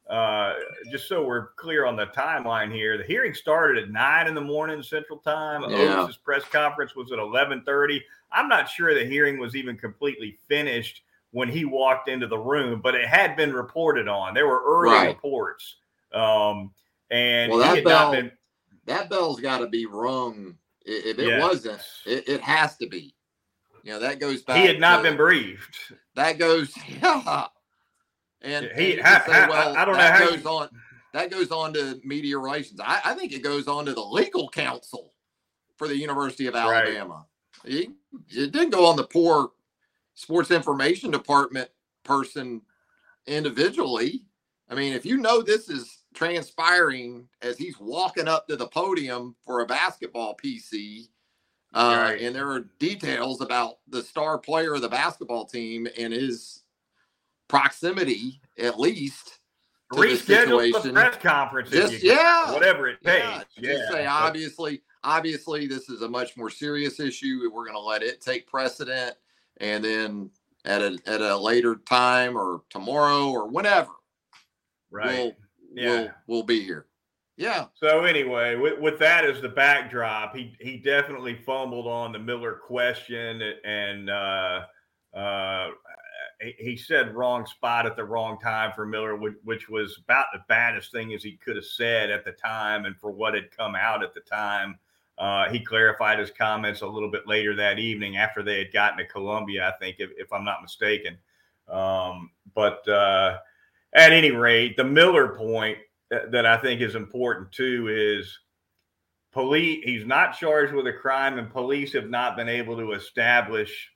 uh, 0.09 0.55
just 0.91 1.09
so 1.09 1.25
we're 1.25 1.53
clear 1.55 1.87
on 1.87 1.97
the 1.97 2.07
timeline 2.07 2.73
here, 2.73 2.99
the 2.99 3.05
hearing 3.05 3.33
started 3.33 3.83
at 3.83 3.91
nine 3.91 4.27
in 4.27 4.35
the 4.35 4.41
morning 4.41 4.83
Central 4.83 5.19
Time. 5.19 5.63
Yeah. 5.71 6.03
Oats' 6.03 6.17
press 6.17 6.45
conference 6.45 6.97
was 6.97 7.13
at 7.13 7.19
eleven 7.19 7.63
thirty. 7.65 8.03
I'm 8.33 8.49
not 8.49 8.69
sure 8.69 8.93
the 8.93 9.05
hearing 9.05 9.39
was 9.39 9.55
even 9.55 9.77
completely 9.77 10.39
finished 10.49 11.03
when 11.35 11.49
he 11.49 11.65
walked 11.65 12.09
into 12.09 12.29
the 12.29 12.39
room, 12.39 12.81
but 12.81 12.95
it 12.95 13.09
had 13.09 13.35
been 13.37 13.53
reported 13.53 14.07
on. 14.07 14.35
There 14.35 14.47
were 14.47 14.63
early 14.65 14.95
right. 14.95 15.09
reports. 15.09 15.79
Um, 16.13 16.71
and 17.11 17.51
well, 17.51 17.59
that 17.59 17.85
bell, 17.85 18.13
been, 18.13 18.31
that 18.87 19.11
bell's 19.11 19.41
got 19.41 19.59
to 19.59 19.67
be 19.67 19.85
rung. 19.85 20.57
If 20.87 21.19
it 21.19 21.27
yes. 21.27 21.43
wasn't, 21.43 21.81
it, 22.07 22.29
it, 22.29 22.41
has 22.41 22.77
to 22.77 22.87
be. 22.87 23.17
You 23.83 23.95
know, 23.95 23.99
that 23.99 24.21
goes 24.21 24.43
back. 24.43 24.59
He 24.59 24.67
had 24.67 24.79
not 24.79 24.99
to, 24.99 25.03
been 25.03 25.17
briefed. 25.17 25.93
That 26.15 26.39
goes, 26.39 26.73
yeah. 27.03 27.49
And 28.41 28.71
he, 28.77 28.93
and 28.93 29.03
ha, 29.03 29.25
say, 29.27 29.49
well, 29.49 29.77
I 29.77 29.85
don't 29.85 29.97
that 29.97 30.21
know 30.21 30.25
how 30.25 30.31
goes 30.31 30.45
you, 30.45 30.51
on. 30.51 30.69
That 31.15 31.31
goes 31.33 31.51
on 31.51 31.75
to 31.75 32.01
media 32.05 32.39
relations. 32.39 32.79
I, 32.81 33.01
I, 33.05 33.15
think 33.15 33.33
it 33.33 33.43
goes 33.43 33.67
on 33.67 33.87
to 33.87 33.93
the 33.93 34.05
legal 34.05 34.49
counsel 34.49 35.15
for 35.79 35.89
the 35.89 35.97
University 35.97 36.47
of 36.47 36.55
Alabama. 36.55 37.27
Right. 37.65 37.73
It, 37.73 37.91
it 38.31 38.53
didn't 38.53 38.71
go 38.71 38.87
on 38.87 38.95
the 38.95 39.05
poor 39.05 39.51
sports 40.15 40.51
information 40.51 41.11
department 41.11 41.69
person 42.05 42.63
individually. 43.27 44.27
I 44.69 44.75
mean, 44.75 44.93
if 44.93 45.05
you 45.05 45.19
know 45.19 45.43
this 45.43 45.69
is 45.69 46.05
transpiring 46.15 47.29
as 47.43 47.59
he's 47.59 47.79
walking 47.79 48.29
up 48.29 48.49
to 48.49 48.57
the 48.57 48.69
podium 48.69 49.35
for 49.45 49.61
a 49.61 49.67
basketball 49.67 50.37
PC. 50.43 51.09
Uh, 51.75 51.97
right. 51.99 52.21
And 52.21 52.35
there 52.35 52.49
are 52.51 52.69
details 52.79 53.41
about 53.41 53.79
the 53.89 54.03
star 54.03 54.39
player 54.39 54.75
of 54.75 54.83
the 54.83 54.89
basketball 54.89 55.45
team 55.45 55.89
and 55.99 56.13
his 56.13 56.63
proximity, 57.49 58.41
at 58.59 58.79
least. 58.79 59.41
To 59.93 60.01
Reschedule 60.01 60.83
the 60.83 60.93
press 60.93 61.17
conference. 61.17 61.71
Just, 61.71 62.03
yeah, 62.03 62.53
whatever 62.53 62.89
it 62.89 63.03
takes. 63.05 63.23
Yeah, 63.23 63.43
yeah. 63.57 63.73
Just 63.75 63.93
say 63.93 64.07
obviously, 64.07 64.83
obviously, 65.03 65.67
this 65.67 65.91
is 65.91 66.03
a 66.03 66.09
much 66.09 66.37
more 66.37 66.49
serious 66.49 67.01
issue. 67.01 67.51
We're 67.53 67.65
going 67.65 67.77
to 67.77 67.81
let 67.81 68.03
it 68.03 68.21
take 68.21 68.47
precedent, 68.47 69.15
and 69.59 69.85
then 69.85 70.31
at 70.65 70.83
a 70.83 70.99
at 71.07 71.21
a 71.21 71.37
later 71.37 71.77
time 71.89 72.37
or 72.37 72.63
tomorrow 72.71 73.31
or 73.31 73.49
whenever. 73.49 73.93
Right. 74.91 75.19
We'll, 75.19 75.33
yeah. 75.75 75.91
We'll, 75.91 76.11
we'll 76.27 76.43
be 76.43 76.63
here. 76.63 76.87
Yeah. 77.37 77.67
So 77.75 78.05
anyway, 78.05 78.55
with, 78.55 78.79
with 78.79 78.99
that 79.01 79.25
as 79.25 79.41
the 79.41 79.49
backdrop, 79.49 80.37
he 80.37 80.55
he 80.61 80.77
definitely 80.77 81.35
fumbled 81.35 81.87
on 81.87 82.13
the 82.13 82.19
Miller 82.19 82.55
question, 82.55 83.43
and 83.65 84.09
uh, 84.09 84.61
uh, 85.13 85.71
he 86.59 86.77
said 86.77 87.15
wrong 87.15 87.45
spot 87.47 87.87
at 87.87 87.97
the 87.97 88.05
wrong 88.05 88.39
time 88.41 88.73
for 88.75 88.87
Miller, 88.87 89.17
which, 89.17 89.35
which 89.43 89.69
was 89.69 89.99
about 90.05 90.27
the 90.33 90.41
baddest 90.49 90.93
thing 90.93 91.13
as 91.13 91.23
he 91.23 91.37
could 91.37 91.57
have 91.57 91.65
said 91.65 92.11
at 92.11 92.25
the 92.25 92.33
time, 92.33 92.85
and 92.85 92.97
for 92.99 93.11
what 93.11 93.35
had 93.35 93.51
come 93.57 93.75
out 93.75 94.05
at 94.05 94.15
the 94.15 94.21
time. 94.21 94.79
Uh, 95.19 95.49
he 95.49 95.61
clarified 95.61 96.19
his 96.19 96.31
comments 96.31 96.81
a 96.81 96.87
little 96.87 97.11
bit 97.11 97.27
later 97.27 97.55
that 97.55 97.79
evening 97.79 98.17
after 98.17 98.43
they 98.43 98.59
had 98.59 98.73
gotten 98.73 98.99
to 98.99 99.07
Columbia, 99.07 99.69
I 99.69 99.79
think, 99.79 99.97
if, 99.99 100.11
if 100.17 100.33
I'm 100.33 100.45
not 100.45 100.63
mistaken. 100.63 101.17
Um, 101.69 102.31
but 102.55 102.87
uh, 102.89 103.39
at 103.95 104.13
any 104.13 104.33
rate, 104.33 104.77
the 104.77 104.85
Miller 104.85 105.29
point 105.29 105.79
that 106.11 106.47
I 106.47 106.57
think 106.57 106.81
is 106.81 106.95
important 106.95 107.53
too 107.53 107.89
is 107.91 108.39
police. 109.33 109.85
He's 109.85 110.07
not 110.07 110.37
charged 110.37 110.75
with 110.75 110.87
a 110.87 110.93
crime, 110.93 111.39
and 111.39 111.51
police 111.51 111.93
have 111.93 112.11
not 112.11 112.37
been 112.37 112.49
able 112.49 112.77
to 112.77 112.93
establish 112.93 113.91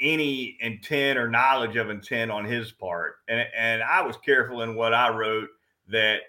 any 0.00 0.56
intent 0.60 1.18
or 1.18 1.28
knowledge 1.28 1.76
of 1.76 1.90
intent 1.90 2.30
on 2.30 2.44
his 2.44 2.72
part. 2.72 3.16
And 3.28 3.46
and 3.56 3.82
I 3.82 4.02
was 4.02 4.16
careful 4.18 4.62
in 4.62 4.74
what 4.74 4.94
I 4.94 5.08
wrote 5.10 5.48
that 5.88 6.20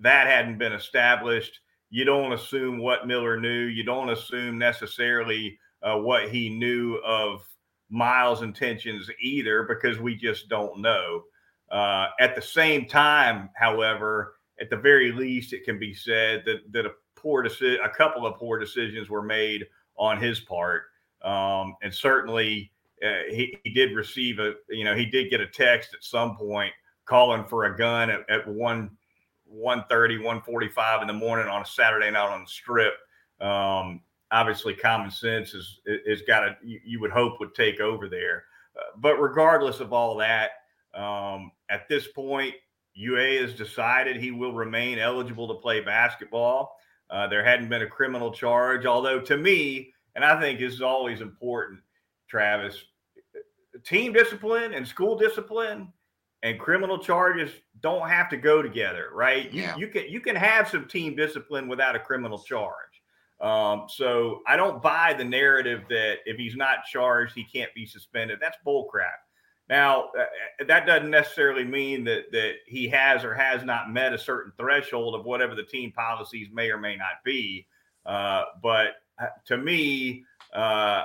that 0.00 0.26
hadn't 0.26 0.58
been 0.58 0.72
established. 0.72 1.60
You 1.96 2.04
don't 2.04 2.34
assume 2.34 2.76
what 2.76 3.06
Miller 3.06 3.40
knew. 3.40 3.68
You 3.68 3.82
don't 3.82 4.10
assume 4.10 4.58
necessarily 4.58 5.58
uh, 5.82 5.96
what 5.96 6.28
he 6.28 6.50
knew 6.50 6.96
of 6.96 7.40
Miles' 7.88 8.42
intentions 8.42 9.08
either, 9.18 9.62
because 9.62 9.98
we 9.98 10.14
just 10.14 10.50
don't 10.50 10.82
know. 10.82 11.22
Uh, 11.70 12.08
at 12.20 12.34
the 12.34 12.42
same 12.42 12.84
time, 12.84 13.48
however, 13.56 14.34
at 14.60 14.68
the 14.68 14.76
very 14.76 15.10
least, 15.10 15.54
it 15.54 15.64
can 15.64 15.78
be 15.78 15.94
said 15.94 16.42
that 16.44 16.70
that 16.70 16.84
a 16.84 16.90
poor 17.14 17.40
decision, 17.40 17.80
a 17.82 17.88
couple 17.88 18.26
of 18.26 18.36
poor 18.36 18.58
decisions 18.58 19.08
were 19.08 19.22
made 19.22 19.64
on 19.96 20.20
his 20.20 20.40
part, 20.40 20.82
um, 21.22 21.76
and 21.82 21.94
certainly 21.94 22.70
uh, 23.02 23.22
he, 23.30 23.56
he 23.64 23.72
did 23.72 23.96
receive 23.96 24.38
a 24.38 24.52
you 24.68 24.84
know 24.84 24.94
he 24.94 25.06
did 25.06 25.30
get 25.30 25.40
a 25.40 25.46
text 25.46 25.94
at 25.94 26.04
some 26.04 26.36
point 26.36 26.74
calling 27.06 27.46
for 27.46 27.64
a 27.64 27.78
gun 27.78 28.10
at, 28.10 28.28
at 28.28 28.46
1 28.46 28.90
130 29.48 30.18
145 30.18 31.02
in 31.02 31.08
the 31.08 31.14
morning 31.14 31.46
on 31.46 31.62
a 31.62 31.66
saturday 31.66 32.10
night 32.10 32.28
on 32.28 32.42
the 32.42 32.48
strip 32.48 32.94
um, 33.40 34.00
obviously 34.30 34.74
common 34.74 35.10
sense 35.10 35.54
is 35.54 35.80
is 35.86 36.22
got 36.22 36.40
to 36.40 36.56
you, 36.62 37.00
would 37.00 37.10
hope 37.10 37.38
would 37.40 37.54
take 37.54 37.80
over 37.80 38.08
there 38.08 38.44
uh, 38.76 38.96
but 38.98 39.16
regardless 39.16 39.80
of 39.80 39.92
all 39.92 40.16
that 40.16 40.50
um, 40.94 41.50
at 41.70 41.88
this 41.88 42.08
point 42.08 42.54
UA 42.96 43.42
has 43.42 43.52
decided 43.52 44.16
he 44.16 44.30
will 44.30 44.54
remain 44.54 44.98
eligible 44.98 45.46
to 45.48 45.60
play 45.60 45.80
basketball. 45.80 46.76
Uh, 47.10 47.28
there 47.28 47.44
hadn't 47.44 47.68
been 47.68 47.82
a 47.82 47.86
criminal 47.86 48.32
charge, 48.32 48.86
although 48.86 49.20
to 49.20 49.36
me, 49.36 49.92
and 50.14 50.24
I 50.24 50.40
think 50.40 50.58
this 50.58 50.72
is 50.72 50.80
always 50.80 51.20
important, 51.20 51.80
Travis, 52.28 52.82
team 53.84 54.14
discipline 54.14 54.72
and 54.72 54.88
school 54.88 55.16
discipline 55.16 55.92
and 56.42 56.58
criminal 56.58 56.98
charges 56.98 57.50
don't 57.80 58.08
have 58.08 58.28
to 58.30 58.36
go 58.36 58.62
together, 58.62 59.08
right? 59.12 59.52
You, 59.52 59.62
yeah. 59.62 59.76
you 59.76 59.88
can 59.88 60.04
you 60.08 60.20
can 60.20 60.36
have 60.36 60.68
some 60.68 60.86
team 60.86 61.16
discipline 61.16 61.68
without 61.68 61.96
a 61.96 61.98
criminal 61.98 62.38
charge. 62.38 62.74
Um, 63.40 63.84
so 63.88 64.40
I 64.46 64.56
don't 64.56 64.82
buy 64.82 65.12
the 65.12 65.24
narrative 65.24 65.82
that 65.90 66.18
if 66.24 66.38
he's 66.38 66.56
not 66.56 66.84
charged, 66.90 67.34
he 67.34 67.44
can't 67.44 67.72
be 67.74 67.84
suspended. 67.84 68.38
That's 68.40 68.56
bullcrap. 68.66 69.18
Now, 69.68 70.10
uh, 70.18 70.64
that 70.66 70.86
doesn't 70.86 71.10
necessarily 71.10 71.64
mean 71.64 72.04
that 72.04 72.30
that 72.32 72.54
he 72.66 72.88
has 72.88 73.24
or 73.24 73.34
has 73.34 73.64
not 73.64 73.90
met 73.90 74.12
a 74.12 74.18
certain 74.18 74.52
threshold 74.56 75.14
of 75.14 75.24
whatever 75.24 75.54
the 75.54 75.64
team 75.64 75.92
policies 75.92 76.48
may 76.52 76.70
or 76.70 76.78
may 76.78 76.96
not 76.96 77.24
be. 77.24 77.66
Uh, 78.04 78.44
but 78.62 78.94
uh, 79.20 79.26
to 79.46 79.56
me, 79.56 80.24
uh, 80.54 81.02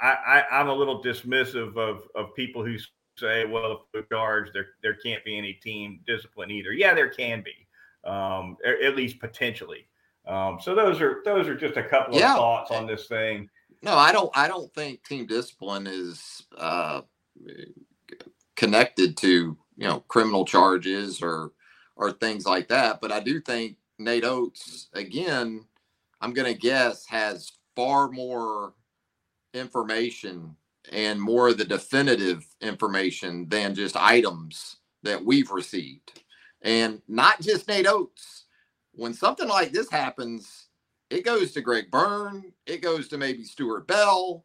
I, 0.00 0.42
I, 0.50 0.60
am 0.60 0.68
a 0.68 0.74
little 0.74 1.02
dismissive 1.02 1.76
of 1.76 2.02
of 2.16 2.34
people 2.34 2.64
who 2.64 2.76
say, 3.16 3.44
"Well, 3.44 3.72
if 3.72 3.78
we're 3.94 4.02
charged, 4.02 4.52
there 4.52 4.68
there 4.82 4.94
can't 4.94 5.24
be 5.24 5.36
any 5.38 5.54
team 5.54 6.00
discipline 6.06 6.50
either." 6.50 6.72
Yeah, 6.72 6.94
there 6.94 7.08
can 7.10 7.42
be, 7.42 7.66
um, 8.08 8.56
at 8.64 8.96
least 8.96 9.18
potentially. 9.20 9.86
Um, 10.26 10.58
so 10.60 10.74
those 10.74 11.00
are 11.00 11.22
those 11.24 11.48
are 11.48 11.56
just 11.56 11.76
a 11.76 11.82
couple 11.82 12.18
yeah. 12.18 12.32
of 12.32 12.38
thoughts 12.38 12.70
on 12.70 12.86
this 12.86 13.06
thing. 13.06 13.48
No, 13.82 13.96
I 13.96 14.12
don't. 14.12 14.30
I 14.34 14.48
don't 14.48 14.72
think 14.74 15.04
team 15.04 15.26
discipline 15.26 15.86
is 15.86 16.42
uh, 16.56 17.02
connected 18.56 19.16
to 19.18 19.56
you 19.76 19.88
know 19.88 20.00
criminal 20.08 20.44
charges 20.44 21.20
or 21.22 21.52
or 21.96 22.12
things 22.12 22.46
like 22.46 22.68
that. 22.68 23.00
But 23.00 23.12
I 23.12 23.20
do 23.20 23.40
think 23.40 23.76
Nate 23.98 24.24
Oats 24.24 24.88
again. 24.94 25.64
I'm 26.20 26.32
going 26.32 26.52
to 26.52 26.58
guess 26.58 27.04
has 27.06 27.50
far 27.74 28.08
more 28.08 28.74
information 29.54 30.54
and 30.90 31.20
more 31.20 31.48
of 31.48 31.58
the 31.58 31.64
definitive 31.64 32.44
information 32.60 33.48
than 33.48 33.74
just 33.74 33.96
items 33.96 34.76
that 35.02 35.24
we've 35.24 35.50
received. 35.50 36.22
And 36.62 37.02
not 37.08 37.40
just 37.40 37.68
Nate 37.68 37.86
Oats. 37.86 38.44
When 38.94 39.14
something 39.14 39.48
like 39.48 39.72
this 39.72 39.90
happens, 39.90 40.66
it 41.08 41.24
goes 41.24 41.52
to 41.52 41.60
Greg 41.60 41.90
Byrne, 41.90 42.52
it 42.66 42.82
goes 42.82 43.08
to 43.08 43.18
maybe 43.18 43.44
Stuart 43.44 43.86
Bell. 43.86 44.44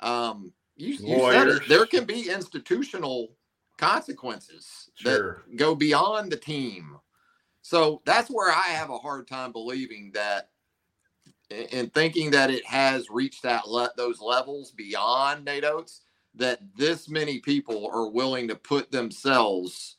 Um, 0.00 0.52
you, 0.76 0.94
you 0.94 1.30
said 1.30 1.48
it. 1.48 1.68
There 1.68 1.86
can 1.86 2.04
be 2.04 2.28
institutional 2.28 3.28
consequences 3.78 4.90
sure. 4.94 5.44
that 5.46 5.56
go 5.56 5.74
beyond 5.74 6.32
the 6.32 6.36
team. 6.36 6.96
So 7.62 8.02
that's 8.04 8.30
where 8.30 8.50
I 8.50 8.68
have 8.68 8.90
a 8.90 8.98
hard 8.98 9.26
time 9.26 9.52
believing 9.52 10.10
that 10.14 10.50
and 11.50 11.92
thinking 11.94 12.32
that 12.32 12.50
it 12.50 12.66
has 12.66 13.10
reached 13.10 13.42
that 13.44 13.68
le- 13.68 13.92
those 13.96 14.20
levels 14.20 14.72
beyond 14.72 15.44
Nate 15.44 15.64
Oats 15.64 16.02
that 16.36 16.60
this 16.76 17.08
many 17.08 17.40
people 17.40 17.90
are 17.92 18.10
willing 18.10 18.48
to 18.48 18.56
put 18.56 18.92
themselves 18.92 19.98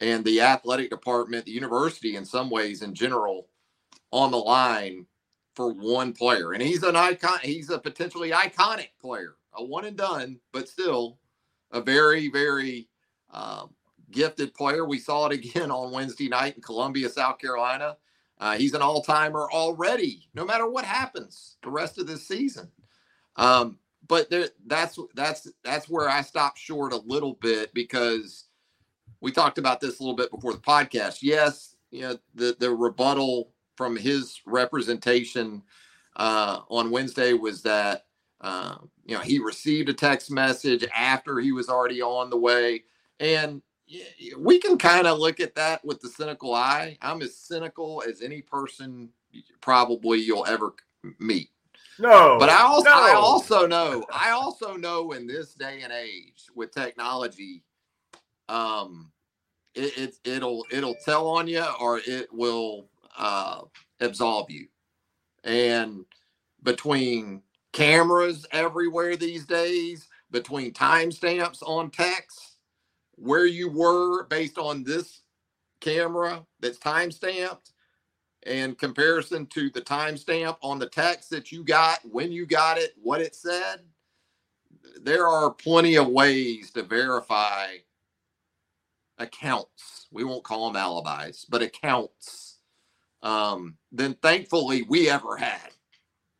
and 0.00 0.24
the 0.24 0.40
athletic 0.42 0.90
department, 0.90 1.46
the 1.46 1.52
university 1.52 2.16
in 2.16 2.24
some 2.24 2.50
ways 2.50 2.82
in 2.82 2.94
general 2.94 3.48
on 4.12 4.30
the 4.30 4.38
line 4.38 5.06
for 5.54 5.72
one 5.72 6.12
player. 6.12 6.52
And 6.52 6.62
he's 6.62 6.82
an 6.82 6.96
icon, 6.96 7.38
he's 7.42 7.70
a 7.70 7.78
potentially 7.78 8.30
iconic 8.30 8.88
player, 9.00 9.34
a 9.54 9.64
one 9.64 9.84
and 9.84 9.96
done, 9.96 10.38
but 10.52 10.68
still 10.68 11.18
a 11.72 11.80
very, 11.80 12.28
very 12.28 12.88
um, 13.32 13.70
gifted 14.10 14.54
player. 14.54 14.84
We 14.86 14.98
saw 14.98 15.26
it 15.26 15.32
again 15.32 15.70
on 15.72 15.92
Wednesday 15.92 16.28
night 16.28 16.56
in 16.56 16.62
Columbia, 16.62 17.08
South 17.08 17.38
Carolina. 17.38 17.96
Uh, 18.44 18.58
he's 18.58 18.74
an 18.74 18.82
all 18.82 19.00
timer 19.00 19.48
already, 19.50 20.28
no 20.34 20.44
matter 20.44 20.68
what 20.68 20.84
happens 20.84 21.56
the 21.62 21.70
rest 21.70 21.96
of 21.98 22.06
this 22.06 22.28
season. 22.28 22.70
Um, 23.36 23.78
but 24.06 24.28
there, 24.28 24.50
that's 24.66 24.98
that's 25.14 25.48
that's 25.64 25.88
where 25.88 26.10
I 26.10 26.20
stopped 26.20 26.58
short 26.58 26.92
a 26.92 26.98
little 26.98 27.38
bit 27.40 27.72
because 27.72 28.44
we 29.22 29.32
talked 29.32 29.56
about 29.56 29.80
this 29.80 29.98
a 29.98 30.02
little 30.02 30.14
bit 30.14 30.30
before 30.30 30.52
the 30.52 30.58
podcast. 30.58 31.20
Yes, 31.22 31.74
you 31.90 32.02
know 32.02 32.18
the 32.34 32.54
the 32.60 32.70
rebuttal 32.70 33.54
from 33.78 33.96
his 33.96 34.42
representation 34.44 35.62
uh, 36.16 36.60
on 36.68 36.90
Wednesday 36.90 37.32
was 37.32 37.62
that 37.62 38.04
uh, 38.42 38.74
you 39.06 39.14
know, 39.14 39.22
he 39.22 39.38
received 39.38 39.88
a 39.88 39.94
text 39.94 40.30
message 40.30 40.84
after 40.94 41.38
he 41.38 41.52
was 41.52 41.70
already 41.70 42.02
on 42.02 42.28
the 42.28 42.36
way. 42.36 42.84
And 43.18 43.62
we 44.38 44.58
can 44.58 44.78
kind 44.78 45.06
of 45.06 45.18
look 45.18 45.40
at 45.40 45.54
that 45.54 45.84
with 45.84 46.00
the 46.00 46.08
cynical 46.08 46.54
eye. 46.54 46.96
I'm 47.02 47.22
as 47.22 47.36
cynical 47.36 48.02
as 48.06 48.22
any 48.22 48.42
person 48.42 49.10
probably 49.60 50.20
you'll 50.20 50.46
ever 50.46 50.74
meet. 51.18 51.50
No, 51.98 52.38
but 52.38 52.48
I 52.48 52.62
also 52.62 52.90
no. 52.90 52.96
I 52.96 53.12
also 53.14 53.66
know 53.66 54.04
I 54.12 54.30
also 54.30 54.74
know 54.74 55.12
in 55.12 55.26
this 55.26 55.54
day 55.54 55.82
and 55.82 55.92
age 55.92 56.46
with 56.54 56.72
technology, 56.72 57.62
um, 58.48 59.12
it, 59.74 60.16
it 60.24 60.42
will 60.42 60.64
it'll 60.72 60.96
tell 61.04 61.28
on 61.28 61.46
you 61.46 61.64
or 61.80 62.00
it 62.04 62.32
will 62.32 62.88
uh, 63.16 63.60
absolve 64.00 64.50
you, 64.50 64.66
and 65.44 66.04
between 66.64 67.42
cameras 67.72 68.46
everywhere 68.50 69.16
these 69.16 69.44
days 69.44 70.08
between 70.30 70.72
timestamps 70.72 71.62
on 71.62 71.90
text, 71.90 72.53
where 73.16 73.46
you 73.46 73.70
were 73.70 74.24
based 74.26 74.58
on 74.58 74.84
this 74.84 75.22
camera 75.80 76.44
that's 76.60 76.78
timestamped 76.78 77.72
in 78.46 78.74
comparison 78.74 79.46
to 79.46 79.70
the 79.70 79.80
timestamp 79.80 80.56
on 80.62 80.78
the 80.78 80.88
text 80.88 81.30
that 81.30 81.52
you 81.52 81.64
got, 81.64 82.00
when 82.04 82.32
you 82.32 82.46
got 82.46 82.78
it, 82.78 82.92
what 83.02 83.20
it 83.20 83.34
said. 83.34 83.80
There 85.02 85.26
are 85.28 85.50
plenty 85.50 85.96
of 85.96 86.08
ways 86.08 86.70
to 86.72 86.82
verify 86.82 87.76
accounts. 89.18 90.06
We 90.12 90.24
won't 90.24 90.44
call 90.44 90.66
them 90.72 90.76
alibis, 90.80 91.46
but 91.48 91.62
accounts. 91.62 92.58
Um, 93.22 93.76
than 93.90 94.14
thankfully 94.14 94.82
we 94.82 95.08
ever 95.08 95.36
had 95.36 95.70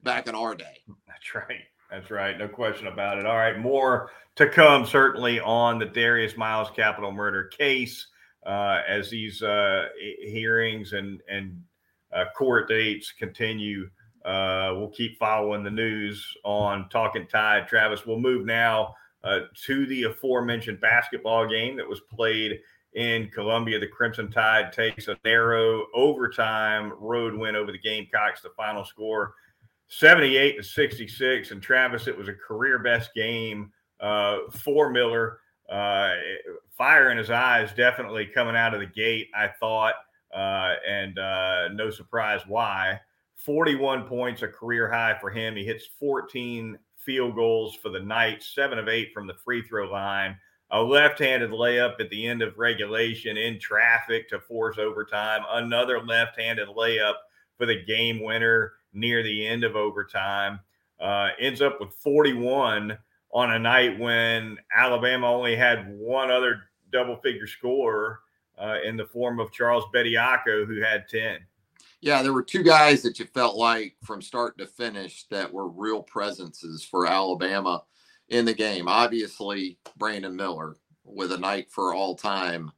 back 0.02 0.28
in 0.28 0.35
our 0.35 0.54
day. 0.54 0.83
That's 1.07 1.35
right. 1.35 1.62
That's 1.95 2.11
right. 2.11 2.37
No 2.37 2.49
question 2.49 2.89
about 2.89 3.19
it. 3.19 3.27
All 3.27 3.37
right. 3.37 3.57
More 3.57 4.11
to 4.35 4.49
come, 4.49 4.85
certainly, 4.85 5.39
on 5.39 5.79
the 5.79 5.85
Darius 5.85 6.37
Miles 6.37 6.69
capital 6.75 7.13
murder 7.13 7.45
case 7.45 8.09
uh, 8.45 8.81
as 8.89 9.11
these 9.11 9.45
uh, 9.45 9.87
hearings 10.21 10.93
and, 10.93 11.23
and 11.31 11.63
uh, 12.13 12.25
court 12.37 12.69
dates 12.69 13.13
continue. 13.13 13.89
Uh, 14.25 14.73
we'll 14.75 14.91
keep 14.91 15.17
following 15.21 15.63
the 15.63 15.71
news 15.71 16.27
on 16.43 16.89
Talking 16.89 17.29
Tide. 17.29 17.69
Travis, 17.69 18.05
we'll 18.05 18.19
move 18.19 18.45
now 18.45 18.97
uh, 19.23 19.43
to 19.65 19.87
the 19.87 20.03
aforementioned 20.03 20.81
basketball 20.81 21.47
game 21.47 21.77
that 21.77 21.89
was 21.89 22.01
played 22.13 22.59
in 22.95 23.29
Columbia. 23.29 23.79
The 23.79 23.87
Crimson 23.87 24.33
Tide 24.33 24.73
takes 24.73 25.07
a 25.07 25.17
narrow 25.25 25.87
overtime 25.95 26.93
road 26.99 27.35
win 27.35 27.55
over 27.55 27.71
the 27.71 27.79
Gamecocks. 27.79 28.43
The 28.43 28.51
final 28.57 28.85
score 28.85 29.35
78 29.99 30.57
to 30.57 30.63
66. 30.63 31.51
And 31.51 31.63
Travis, 31.63 32.09
it 32.09 32.17
was 32.17 32.29
a 32.29 32.35
career 32.35 32.79
best 32.81 33.15
game 33.15 33.71
uh, 34.01 34.39
for 34.51 34.91
Miller. 34.91 35.39
Uh, 35.71 36.15
fire 36.77 37.11
in 37.11 37.19
his 37.19 37.31
eyes, 37.31 37.73
definitely 37.75 38.27
coming 38.27 38.57
out 38.57 38.75
of 38.75 38.81
the 38.81 38.87
gate, 38.87 39.29
I 39.35 39.49
thought. 39.49 39.95
Uh, 40.35 40.75
and 40.89 41.19
uh, 41.19 41.69
no 41.69 41.91
surprise 41.91 42.41
why. 42.47 43.01
41 43.37 44.05
points, 44.05 44.43
a 44.43 44.49
career 44.49 44.91
high 44.91 45.17
for 45.21 45.31
him. 45.31 45.55
He 45.55 45.65
hits 45.65 45.87
14 46.01 46.77
field 46.97 47.35
goals 47.35 47.77
for 47.77 47.91
the 47.91 48.01
night, 48.01 48.43
seven 48.43 48.79
of 48.79 48.89
eight 48.89 49.13
from 49.13 49.27
the 49.27 49.37
free 49.45 49.63
throw 49.63 49.91
line. 49.91 50.37
A 50.71 50.83
left 50.83 51.21
handed 51.21 51.51
layup 51.51 52.01
at 52.01 52.11
the 52.11 52.27
end 52.27 52.43
of 52.43 52.59
regulation 52.59 53.37
in 53.37 53.61
traffic 53.61 54.29
to 54.31 54.41
force 54.41 54.79
overtime. 54.79 55.43
Another 55.51 56.01
left 56.01 56.41
handed 56.41 56.69
layup 56.69 57.15
for 57.57 57.67
the 57.67 57.85
game 57.85 58.21
winner 58.23 58.73
near 58.95 59.23
the 59.23 59.47
end 59.47 59.65
of 59.65 59.77
overtime. 59.77 60.61
Uh, 61.01 61.31
ends 61.41 61.61
up 61.61 61.81
with 61.81 61.93
41 61.95 62.97
on 63.33 63.53
a 63.53 63.59
night 63.59 63.99
when 63.99 64.57
Alabama 64.75 65.31
only 65.31 65.57
had 65.57 65.93
one 65.99 66.31
other 66.31 66.63
double 66.93 67.17
figure 67.17 67.47
scorer 67.47 68.21
uh, 68.59 68.77
in 68.85 68.97
the 68.97 69.05
form 69.05 69.41
of 69.41 69.53
Charles 69.53 69.85
Bediako, 69.95 70.67
who 70.67 70.81
had 70.81 71.09
10. 71.09 71.39
Yeah, 72.01 72.23
there 72.23 72.33
were 72.33 72.43
two 72.43 72.63
guys 72.63 73.03
that 73.03 73.19
you 73.19 73.25
felt 73.25 73.57
like 73.57 73.97
from 74.05 74.23
start 74.23 74.59
to 74.59 74.67
finish 74.67 75.27
that 75.31 75.53
were 75.53 75.69
real 75.69 76.03
presences 76.03 76.85
for 76.85 77.07
Alabama 77.07 77.83
in 78.29 78.45
the 78.45 78.55
game. 78.55 78.89
Obviously, 78.89 79.79
Brandon 79.97 80.37
Miller 80.37 80.77
with 81.05 81.33
a 81.33 81.39
night 81.39 81.71
for 81.71 81.95
all 81.95 82.15
time. 82.15 82.71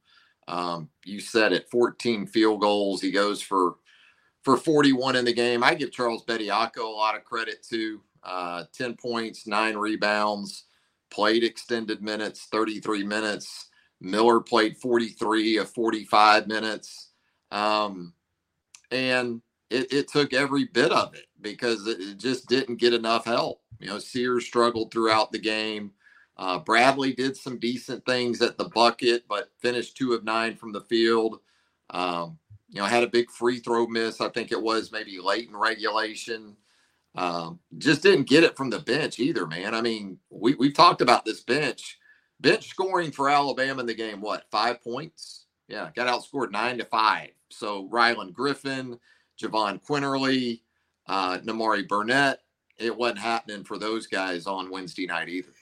Um, 0.47 0.89
you 1.03 1.19
said 1.19 1.51
it 1.51 1.69
14 1.69 2.25
field 2.25 2.61
goals. 2.61 3.01
He 3.01 3.11
goes 3.11 3.41
for 3.41 3.75
for 4.47 4.55
41 4.55 5.17
in 5.17 5.25
the 5.25 5.33
game. 5.33 5.61
I 5.61 5.75
give 5.75 5.91
Charles 5.91 6.23
Bediako 6.23 6.77
a 6.77 6.83
lot 6.83 7.17
of 7.17 7.25
credit 7.25 7.67
too. 7.69 7.99
Uh, 8.23 8.63
10 8.71 8.95
points, 8.95 9.45
nine 9.45 9.75
rebounds, 9.75 10.63
played 11.09 11.43
extended 11.43 12.01
minutes, 12.01 12.47
33 12.49 13.03
minutes. 13.03 13.67
Miller 13.99 14.39
played 14.39 14.77
43 14.77 15.57
of 15.57 15.69
45 15.69 16.47
minutes. 16.47 17.09
Um, 17.51 18.13
and 18.89 19.41
it, 19.69 19.91
it, 19.91 20.07
took 20.07 20.31
every 20.31 20.63
bit 20.63 20.93
of 20.93 21.13
it 21.13 21.25
because 21.41 21.85
it 21.85 22.17
just 22.17 22.47
didn't 22.47 22.77
get 22.77 22.93
enough 22.93 23.25
help. 23.25 23.61
You 23.81 23.87
know, 23.87 23.99
Sears 23.99 24.45
struggled 24.45 24.93
throughout 24.93 25.33
the 25.33 25.39
game. 25.39 25.91
Uh, 26.37 26.59
Bradley 26.59 27.11
did 27.11 27.35
some 27.35 27.59
decent 27.59 28.05
things 28.05 28.41
at 28.41 28.57
the 28.57 28.69
bucket, 28.69 29.25
but 29.27 29.51
finished 29.59 29.97
two 29.97 30.13
of 30.13 30.23
nine 30.23 30.55
from 30.55 30.71
the 30.71 30.81
field. 30.81 31.41
Um, 31.89 32.37
you 32.69 32.81
know, 32.81 32.85
had 32.85 33.03
a 33.03 33.07
big 33.07 33.29
free 33.31 33.59
throw 33.59 33.87
miss. 33.87 34.21
I 34.21 34.29
think 34.29 34.51
it 34.51 34.61
was 34.61 34.91
maybe 34.91 35.19
late 35.19 35.47
in 35.47 35.55
regulation. 35.55 36.55
Um, 37.15 37.59
just 37.77 38.03
didn't 38.03 38.29
get 38.29 38.43
it 38.43 38.55
from 38.55 38.69
the 38.69 38.79
bench 38.79 39.19
either, 39.19 39.47
man. 39.47 39.73
I 39.73 39.81
mean, 39.81 40.19
we, 40.29 40.53
we've 40.55 40.73
talked 40.73 41.01
about 41.01 41.25
this 41.25 41.41
bench. 41.41 41.97
Bench 42.39 42.67
scoring 42.67 43.11
for 43.11 43.29
Alabama 43.29 43.81
in 43.81 43.87
the 43.87 43.93
game, 43.95 44.21
what, 44.21 44.45
five 44.51 44.83
points? 44.83 45.45
Yeah, 45.67 45.89
got 45.95 46.07
outscored 46.07 46.51
nine 46.51 46.77
to 46.77 46.85
five. 46.85 47.29
So 47.49 47.89
Rylan 47.89 48.33
Griffin, 48.33 48.99
Jahvon 49.41 49.81
Quinerly, 49.83 50.61
uh, 51.07 51.39
Nimari 51.39 51.87
Burnett, 51.87 52.41
it 52.77 52.95
wasn't 52.95 53.19
happening 53.19 53.63
for 53.63 53.77
those 53.77 54.05
guys 54.05 54.45
on 54.45 54.69
Wednesday 54.69 55.07
night 55.07 55.29
either. 55.29 55.53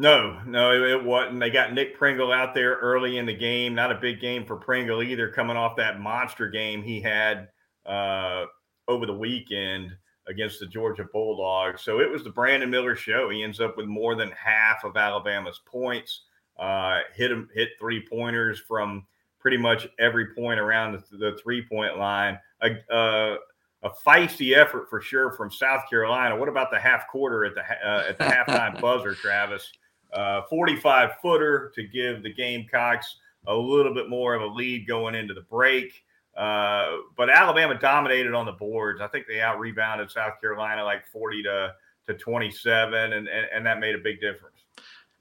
No, 0.00 0.40
no, 0.46 0.72
it 0.82 1.04
wasn't. 1.04 1.40
They 1.40 1.50
got 1.50 1.74
Nick 1.74 1.94
Pringle 1.98 2.32
out 2.32 2.54
there 2.54 2.76
early 2.76 3.18
in 3.18 3.26
the 3.26 3.36
game. 3.36 3.74
Not 3.74 3.92
a 3.92 3.96
big 3.96 4.18
game 4.18 4.46
for 4.46 4.56
Pringle 4.56 5.02
either, 5.02 5.28
coming 5.28 5.58
off 5.58 5.76
that 5.76 6.00
monster 6.00 6.48
game 6.48 6.82
he 6.82 7.02
had 7.02 7.48
uh, 7.84 8.46
over 8.88 9.04
the 9.04 9.12
weekend 9.12 9.90
against 10.26 10.58
the 10.58 10.64
Georgia 10.64 11.04
Bulldogs. 11.12 11.82
So 11.82 12.00
it 12.00 12.10
was 12.10 12.24
the 12.24 12.30
Brandon 12.30 12.70
Miller 12.70 12.96
show. 12.96 13.28
He 13.28 13.42
ends 13.42 13.60
up 13.60 13.76
with 13.76 13.84
more 13.88 14.14
than 14.14 14.30
half 14.30 14.84
of 14.84 14.96
Alabama's 14.96 15.60
points. 15.66 16.22
Uh, 16.58 17.00
hit 17.14 17.30
him, 17.30 17.50
hit 17.54 17.68
three 17.78 18.02
pointers 18.08 18.58
from 18.58 19.06
pretty 19.38 19.58
much 19.58 19.86
every 19.98 20.28
point 20.34 20.58
around 20.58 20.92
the, 20.92 21.18
the 21.18 21.38
three 21.42 21.60
point 21.60 21.98
line. 21.98 22.38
A, 22.62 22.70
uh, 22.90 23.36
a 23.82 23.90
feisty 24.06 24.56
effort 24.56 24.88
for 24.88 25.02
sure 25.02 25.32
from 25.32 25.50
South 25.50 25.82
Carolina. 25.90 26.34
What 26.34 26.48
about 26.48 26.70
the 26.70 26.80
half 26.80 27.06
quarter 27.08 27.44
at 27.44 27.54
the 27.54 27.60
uh, 27.86 28.04
at 28.08 28.16
the 28.16 28.24
halftime 28.24 28.80
buzzer, 28.80 29.14
Travis? 29.14 29.70
Uh, 30.12 30.42
45 30.48 31.10
footer 31.22 31.72
to 31.74 31.82
give 31.82 32.22
the 32.22 32.32
Gamecocks 32.32 33.16
a 33.46 33.54
little 33.54 33.94
bit 33.94 34.08
more 34.08 34.34
of 34.34 34.42
a 34.42 34.46
lead 34.46 34.86
going 34.86 35.14
into 35.14 35.34
the 35.34 35.42
break. 35.42 36.04
Uh, 36.36 36.98
but 37.16 37.28
Alabama 37.28 37.78
dominated 37.78 38.34
on 38.34 38.46
the 38.46 38.52
boards. 38.52 39.00
I 39.00 39.08
think 39.08 39.26
they 39.26 39.40
out 39.40 39.58
rebounded 39.58 40.10
South 40.10 40.40
Carolina 40.40 40.84
like 40.84 41.06
40 41.06 41.42
to, 41.44 41.74
to 42.06 42.14
27, 42.14 43.12
and, 43.12 43.28
and, 43.28 43.28
and 43.28 43.66
that 43.66 43.80
made 43.80 43.94
a 43.94 43.98
big 43.98 44.20
difference. 44.20 44.56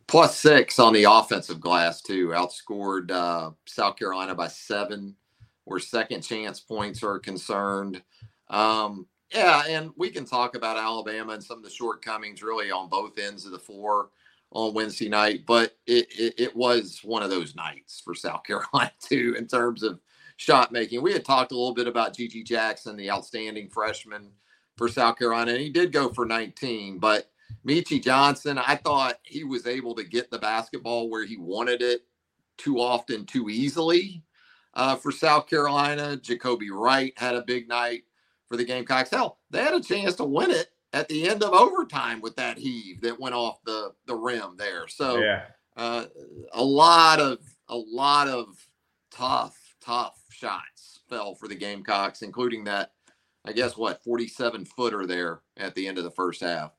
Plus 0.07 0.37
six 0.37 0.79
on 0.79 0.93
the 0.93 1.03
offensive 1.03 1.59
glass, 1.59 2.01
too. 2.01 2.29
Outscored 2.29 3.11
uh, 3.11 3.51
South 3.65 3.95
Carolina 3.95 4.33
by 4.33 4.47
seven, 4.47 5.15
where 5.65 5.79
second 5.79 6.21
chance 6.21 6.59
points 6.59 7.03
are 7.03 7.19
concerned. 7.19 8.01
Um, 8.49 9.05
yeah, 9.31 9.63
and 9.67 9.91
we 9.95 10.09
can 10.09 10.25
talk 10.25 10.55
about 10.55 10.77
Alabama 10.77 11.33
and 11.33 11.43
some 11.43 11.57
of 11.57 11.63
the 11.63 11.69
shortcomings 11.69 12.41
really 12.41 12.71
on 12.71 12.89
both 12.89 13.19
ends 13.19 13.45
of 13.45 13.51
the 13.51 13.59
floor 13.59 14.09
on 14.51 14.73
Wednesday 14.73 15.09
night, 15.09 15.45
but 15.45 15.77
it, 15.85 16.07
it, 16.17 16.33
it 16.39 16.55
was 16.55 17.01
one 17.03 17.21
of 17.21 17.29
those 17.29 17.55
nights 17.55 18.01
for 18.03 18.15
South 18.15 18.43
Carolina 18.47 18.91
too 19.01 19.35
in 19.37 19.47
terms 19.47 19.83
of 19.83 19.99
shot 20.37 20.71
making. 20.71 21.01
We 21.01 21.13
had 21.13 21.25
talked 21.25 21.51
a 21.51 21.55
little 21.55 21.73
bit 21.73 21.87
about 21.87 22.15
GG 22.15 22.45
Jackson, 22.45 22.95
the 22.95 23.11
outstanding 23.11 23.69
freshman 23.69 24.31
for 24.77 24.87
South 24.87 25.17
Carolina, 25.17 25.51
and 25.51 25.61
he 25.61 25.69
did 25.69 25.91
go 25.91 26.09
for 26.09 26.25
19. 26.25 26.99
But 26.99 27.29
Meechie 27.67 28.01
Johnson, 28.01 28.57
I 28.57 28.75
thought 28.75 29.19
he 29.23 29.43
was 29.43 29.67
able 29.67 29.93
to 29.95 30.03
get 30.03 30.31
the 30.31 30.39
basketball 30.39 31.09
where 31.09 31.25
he 31.25 31.37
wanted 31.37 31.81
it 31.81 32.01
too 32.57 32.79
often, 32.79 33.25
too 33.25 33.49
easily 33.49 34.23
uh, 34.73 34.95
for 34.95 35.11
South 35.11 35.47
Carolina. 35.47 36.17
Jacobi 36.21 36.69
Wright 36.71 37.13
had 37.17 37.35
a 37.35 37.41
big 37.41 37.67
night 37.67 38.03
for 38.47 38.57
the 38.57 38.63
Gamecocks. 38.63 39.09
Hell, 39.09 39.39
they 39.49 39.61
had 39.61 39.73
a 39.73 39.81
chance 39.81 40.15
to 40.15 40.23
win 40.23 40.51
it 40.51 40.69
at 40.93 41.07
the 41.07 41.29
end 41.29 41.43
of 41.43 41.53
overtime 41.53 42.21
with 42.21 42.35
that 42.35 42.57
heave 42.57 43.01
that 43.01 43.19
went 43.19 43.35
off 43.35 43.61
the 43.63 43.93
the 44.05 44.15
rim 44.15 44.55
there. 44.57 44.87
So 44.87 45.19
yeah. 45.19 45.43
uh, 45.77 46.05
a 46.53 46.63
lot 46.63 47.19
of 47.19 47.39
a 47.67 47.77
lot 47.77 48.27
of 48.27 48.47
tough 49.11 49.57
tough 49.81 50.19
shots 50.29 50.99
fell 51.09 51.35
for 51.35 51.47
the 51.47 51.55
Gamecocks, 51.55 52.21
including 52.21 52.63
that 52.65 52.91
I 53.45 53.53
guess 53.53 53.77
what 53.77 54.03
47 54.03 54.65
footer 54.65 55.05
there 55.05 55.41
at 55.57 55.75
the 55.75 55.87
end 55.87 55.97
of 55.97 56.03
the 56.03 56.11
first 56.11 56.41
half. 56.41 56.71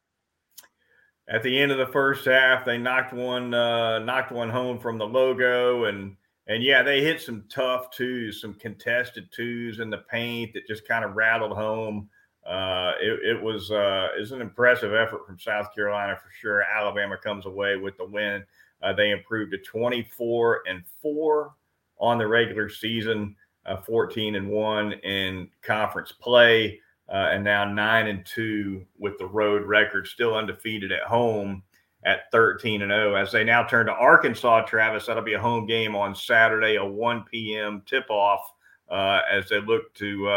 At 1.29 1.45
the 1.45 1.59
end 1.59 1.71
of 1.71 1.79
the 1.79 1.93
first 1.93 2.25
half, 2.25 2.65
they 2.65 2.77
knocked 2.77 3.13
one 3.13 3.55
uh, 3.55 4.01
knocked 4.01 4.33
one 4.33 4.51
home 4.51 4.79
from 4.79 4.99
the 4.99 5.07
logo 5.07 5.85
and. 5.85 6.17
And 6.47 6.65
yeah, 6.65 6.83
they 6.83 7.01
hit 7.01 7.21
some 7.21 7.45
tough 7.49 7.93
twos, 7.93 8.41
some 8.41 8.55
contested 8.55 9.31
twos 9.31 9.79
in 9.79 9.89
the 9.89 9.99
paint 10.11 10.53
that 10.55 10.67
just 10.67 10.89
kind 10.89 11.05
of 11.05 11.15
rattled 11.15 11.53
home. 11.53 12.09
Uh, 12.47 12.93
it, 13.01 13.37
it, 13.37 13.43
was 13.43 13.71
uh, 13.71 14.09
is 14.19 14.33
an 14.33 14.41
impressive 14.41 14.95
effort 14.95 15.27
from 15.27 15.39
South 15.39 15.75
Carolina 15.75 16.17
for 16.17 16.31
sure. 16.41 16.63
Alabama 16.63 17.17
comes 17.17 17.47
away 17.47 17.77
with 17.77 17.97
the 17.97 18.05
win. 18.05 18.43
Uh, 18.83 18.93
they 18.93 19.11
improved 19.11 19.53
to 19.53 19.59
24 19.59 20.63
and 20.67 20.83
four 21.03 21.55
on 21.99 22.17
the 22.17 22.27
regular 22.27 22.69
season, 22.69 23.37
uh, 23.67 23.77
14 23.77 24.37
and 24.37 24.49
one 24.49 24.93
in 24.93 25.49
conference 25.63 26.13
play, 26.13 26.81
uh, 27.11 27.29
and 27.31 27.45
now 27.45 27.65
nine 27.65 28.07
and 28.07 28.25
two 28.25 28.87
with 28.99 29.19
the 29.19 29.27
road 29.27 29.67
record, 29.67 30.07
still 30.07 30.35
undefeated 30.35 30.93
at 30.93 31.03
home 31.03 31.63
at 32.05 32.31
13 32.33 32.81
and 32.81 32.91
0. 32.91 33.15
As 33.17 33.31
they 33.31 33.45
now 33.45 33.63
turn 33.65 33.85
to 33.87 33.93
Arkansas, 33.93 34.63
Travis, 34.63 35.07
that'll 35.07 35.23
be 35.23 35.35
a 35.35 35.41
home 35.41 35.67
game 35.67 35.95
on 35.95 36.15
Saturday, 36.15 36.77
a 36.77 36.85
1 36.85 37.25
p.m. 37.31 37.83
tip 37.85 38.09
off 38.09 38.41
uh, 38.89 39.21
as 39.31 39.49
they 39.51 39.61
look 39.61 39.93
to 39.95 40.31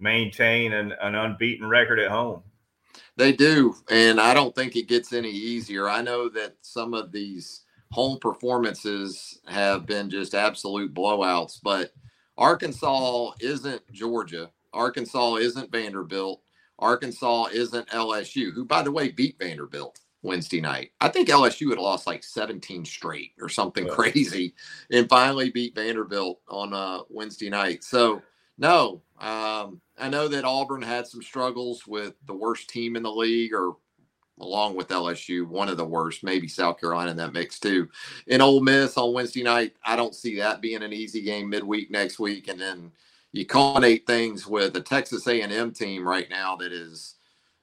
maintain 0.00 0.72
an, 0.72 0.92
an 1.00 1.14
unbeaten 1.14 1.68
record 1.68 1.98
at 1.98 2.10
home. 2.10 2.42
They 3.16 3.32
do. 3.32 3.74
And 3.90 4.20
I 4.20 4.34
don't 4.34 4.54
think 4.54 4.76
it 4.76 4.88
gets 4.88 5.12
any 5.12 5.30
easier. 5.30 5.88
I 5.88 6.02
know 6.02 6.28
that 6.30 6.56
some 6.62 6.94
of 6.94 7.12
these 7.12 7.64
home 7.92 8.18
performances 8.18 9.40
have 9.46 9.86
been 9.86 10.10
just 10.10 10.34
absolute 10.34 10.94
blowouts, 10.94 11.58
but 11.62 11.92
Arkansas 12.38 13.32
isn't 13.40 13.82
Georgia. 13.92 14.50
Arkansas 14.72 15.36
isn't 15.36 15.72
Vanderbilt. 15.72 16.42
Arkansas 16.78 17.46
isn't 17.52 17.88
LSU, 17.88 18.52
who, 18.54 18.64
by 18.64 18.82
the 18.82 18.92
way, 18.92 19.10
beat 19.10 19.38
Vanderbilt 19.38 20.00
Wednesday 20.22 20.60
night. 20.60 20.92
I 21.00 21.08
think 21.08 21.28
LSU 21.28 21.70
had 21.70 21.78
lost 21.78 22.06
like 22.06 22.22
17 22.22 22.84
straight 22.84 23.32
or 23.40 23.48
something 23.48 23.86
yeah. 23.86 23.92
crazy 23.94 24.54
and 24.90 25.08
finally 25.08 25.50
beat 25.50 25.74
Vanderbilt 25.74 26.40
on 26.48 26.72
uh, 26.72 27.00
Wednesday 27.08 27.50
night. 27.50 27.84
So, 27.84 28.22
no, 28.60 29.02
um, 29.18 29.80
I 29.98 30.08
know 30.08 30.28
that 30.28 30.44
Auburn 30.44 30.82
had 30.82 31.06
some 31.06 31.22
struggles 31.22 31.86
with 31.86 32.14
the 32.26 32.34
worst 32.34 32.68
team 32.68 32.94
in 32.94 33.02
the 33.02 33.10
league 33.10 33.54
or 33.54 33.76
along 34.38 34.76
with 34.76 34.88
LSU, 34.88 35.46
one 35.46 35.68
of 35.68 35.76
the 35.76 35.84
worst, 35.84 36.22
maybe 36.22 36.46
South 36.46 36.78
Carolina 36.78 37.10
in 37.10 37.16
that 37.16 37.32
mix 37.32 37.58
too. 37.58 37.88
In 38.26 38.40
Ole 38.40 38.60
Miss 38.60 38.96
on 38.96 39.12
Wednesday 39.12 39.42
night, 39.42 39.74
I 39.84 39.96
don't 39.96 40.14
see 40.14 40.36
that 40.36 40.60
being 40.60 40.82
an 40.82 40.92
easy 40.92 41.22
game 41.22 41.48
midweek 41.48 41.90
next 41.90 42.18
week. 42.18 42.48
And 42.48 42.60
then 42.60 42.92
you 43.32 43.46
culminate 43.46 44.06
things 44.06 44.46
with 44.46 44.76
a 44.76 44.80
Texas 44.80 45.26
A&M 45.26 45.72
team 45.72 46.06
right 46.06 46.28
now 46.28 46.56
that 46.56 46.72
is 46.72 47.16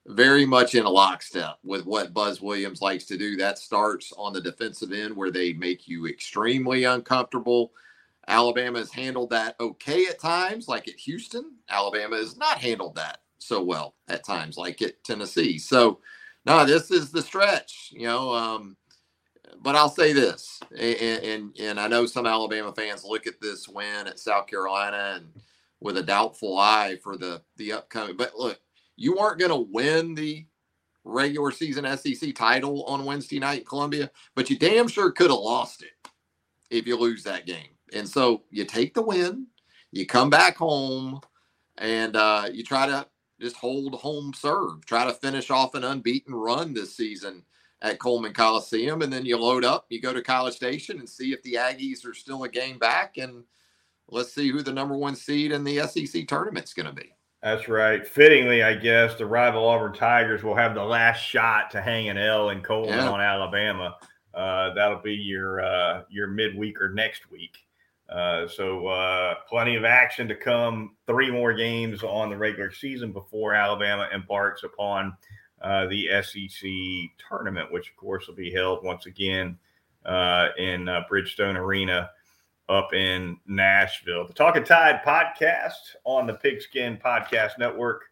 very 0.08 0.46
much 0.46 0.74
in 0.74 0.86
a 0.86 0.90
lockstep 0.90 1.58
with 1.64 1.86
what 1.86 2.14
Buzz 2.14 2.42
Williams 2.42 2.82
likes 2.82 3.06
to 3.06 3.18
do. 3.18 3.36
That 3.36 3.60
starts 3.60 4.14
on 4.18 4.34
the 4.34 4.42
defensive 4.42 4.94
end 4.94 5.16
where 5.16 5.32
they 5.32 5.54
make 5.54 5.88
you 5.88 6.08
extremely 6.08 6.86
uncomfortable. 6.86 7.72
Alabama 8.28 8.80
has 8.80 8.92
handled 8.92 9.30
that 9.30 9.56
okay 9.60 10.08
at 10.08 10.20
times, 10.20 10.68
like 10.68 10.88
at 10.88 10.96
Houston. 10.96 11.54
Alabama 11.70 12.18
has 12.18 12.38
not 12.38 12.60
handled 12.60 12.96
that 12.96 13.20
so 13.40 13.64
well 13.64 13.96
at 14.08 14.26
times, 14.26 14.58
like 14.58 14.82
at 14.82 15.04
Tennessee. 15.04 15.58
So 15.58 16.00
no, 16.46 16.66
this 16.66 16.92
is 16.92 17.12
the 17.12 17.22
stretch, 17.22 17.90
you 17.92 18.08
know. 18.08 18.34
Um, 18.34 18.78
but 19.62 19.76
I'll 19.76 19.90
say 19.90 20.14
this, 20.14 20.60
and, 20.72 21.24
and, 21.24 21.58
and 21.60 21.80
I 21.80 21.88
know 21.88 22.06
some 22.06 22.26
Alabama 22.26 22.74
fans 22.74 23.04
look 23.04 23.28
at 23.28 23.42
this 23.42 23.68
win 23.68 24.08
at 24.08 24.20
South 24.20 24.48
Carolina 24.48 25.16
and 25.16 25.28
with 25.80 25.98
a 25.98 26.04
doubtful 26.04 26.58
eye 26.58 26.98
for 27.04 27.18
the 27.18 27.42
the 27.58 27.74
upcoming. 27.74 28.18
But 28.18 28.38
look, 28.38 28.60
you 28.96 29.18
aren't 29.20 29.40
going 29.40 29.52
to 29.52 29.72
win 29.72 30.16
the 30.16 30.46
regular 31.04 31.52
season 31.52 31.86
SEC 31.98 32.36
title 32.36 32.84
on 32.86 33.06
Wednesday 33.06 33.40
night 33.40 33.60
in 33.60 33.66
Columbia, 33.66 34.12
but 34.36 34.50
you 34.50 34.58
damn 34.60 34.88
sure 34.88 35.12
could 35.12 35.30
have 35.32 35.40
lost 35.40 35.84
it 35.84 36.10
if 36.70 36.86
you 36.88 36.98
lose 36.98 37.24
that 37.24 37.46
game. 37.46 37.77
And 37.94 38.08
so 38.08 38.44
you 38.52 38.66
take 38.66 38.94
the 38.94 39.02
win, 39.02 39.48
you 39.92 40.06
come 40.06 40.30
back 40.30 40.58
home, 40.58 41.22
and 41.78 42.16
uh, 42.16 42.50
you 42.52 42.64
try 42.64 42.88
to 42.88 43.08
just 43.40 43.56
hold 43.56 43.96
home 43.96 44.34
serve. 44.34 44.86
Try 44.86 45.06
to 45.06 45.14
finish 45.14 45.50
off 45.50 45.76
an 45.76 45.84
unbeaten 45.84 46.34
run 46.34 46.74
this 46.74 46.96
season 46.96 47.44
at 47.82 48.00
Coleman 48.00 48.34
Coliseum, 48.34 49.02
and 49.02 49.14
then 49.14 49.26
you 49.26 49.38
load 49.38 49.64
up. 49.64 49.86
You 49.90 50.02
go 50.02 50.14
to 50.14 50.22
College 50.22 50.56
Station 50.56 51.00
and 51.00 51.08
see 51.08 51.32
if 51.32 51.42
the 51.44 51.54
Aggies 51.54 52.06
are 52.06 52.14
still 52.14 52.44
a 52.44 52.50
game 52.50 52.80
back, 52.80 53.18
and 53.18 53.44
let's 54.10 54.34
see 54.34 54.50
who 54.50 54.62
the 54.62 54.74
number 54.74 54.98
one 54.98 55.16
seed 55.16 55.52
in 55.52 55.64
the 55.64 55.80
SEC 55.88 56.28
tournament's 56.28 56.74
going 56.74 56.88
to 56.88 56.94
be. 56.94 57.14
That's 57.44 57.70
right. 57.70 58.06
Fittingly, 58.06 58.64
I 58.64 58.74
guess 58.74 59.16
the 59.16 59.28
rival 59.28 59.68
Auburn 59.68 59.94
Tigers 59.94 60.44
will 60.44 60.56
have 60.56 60.74
the 60.74 60.84
last 60.84 61.20
shot 61.20 61.70
to 61.72 61.82
hang 61.82 62.10
an 62.10 62.18
L 62.18 62.50
in 62.50 62.62
Coleman 62.62 62.98
yeah. 62.98 63.10
on 63.10 63.22
Alabama. 63.22 63.96
Uh, 64.34 64.74
that'll 64.74 65.02
be 65.02 65.14
your 65.14 65.62
uh, 65.62 66.02
your 66.10 66.28
midweek 66.28 66.82
or 66.82 66.90
next 66.90 67.30
week. 67.30 67.67
Uh, 68.10 68.48
so 68.48 68.88
uh, 68.88 69.36
plenty 69.50 69.76
of 69.76 69.84
action 69.84 70.28
to 70.28 70.36
come. 70.36 70.96
Three 71.08 71.30
more 71.30 71.54
games 71.54 72.04
on 72.04 72.30
the 72.30 72.38
regular 72.38 72.72
season 72.72 73.12
before 73.12 73.54
Alabama 73.54 74.08
embarks 74.14 74.64
upon 74.64 75.16
uh, 75.62 75.88
the 75.88 76.08
SEC 76.22 76.70
tournament, 77.28 77.72
which 77.72 77.90
of 77.90 77.98
course 77.98 78.28
will 78.28 78.36
be 78.36 78.52
held 78.52 78.84
once 78.84 79.08
again 79.08 79.58
uh, 80.06 80.50
in 80.58 80.88
uh, 80.88 81.04
Bridgestone 81.12 81.58
Arena 81.58 82.10
up 82.70 82.94
in 82.94 83.38
Nashville. 83.46 84.28
The 84.28 84.34
Talking 84.34 84.64
Tide 84.64 85.02
podcast 85.06 85.96
on 86.06 86.28
the 86.28 86.34
Pigskin 86.34 86.98
Podcast 86.98 87.58
Network 87.60 88.04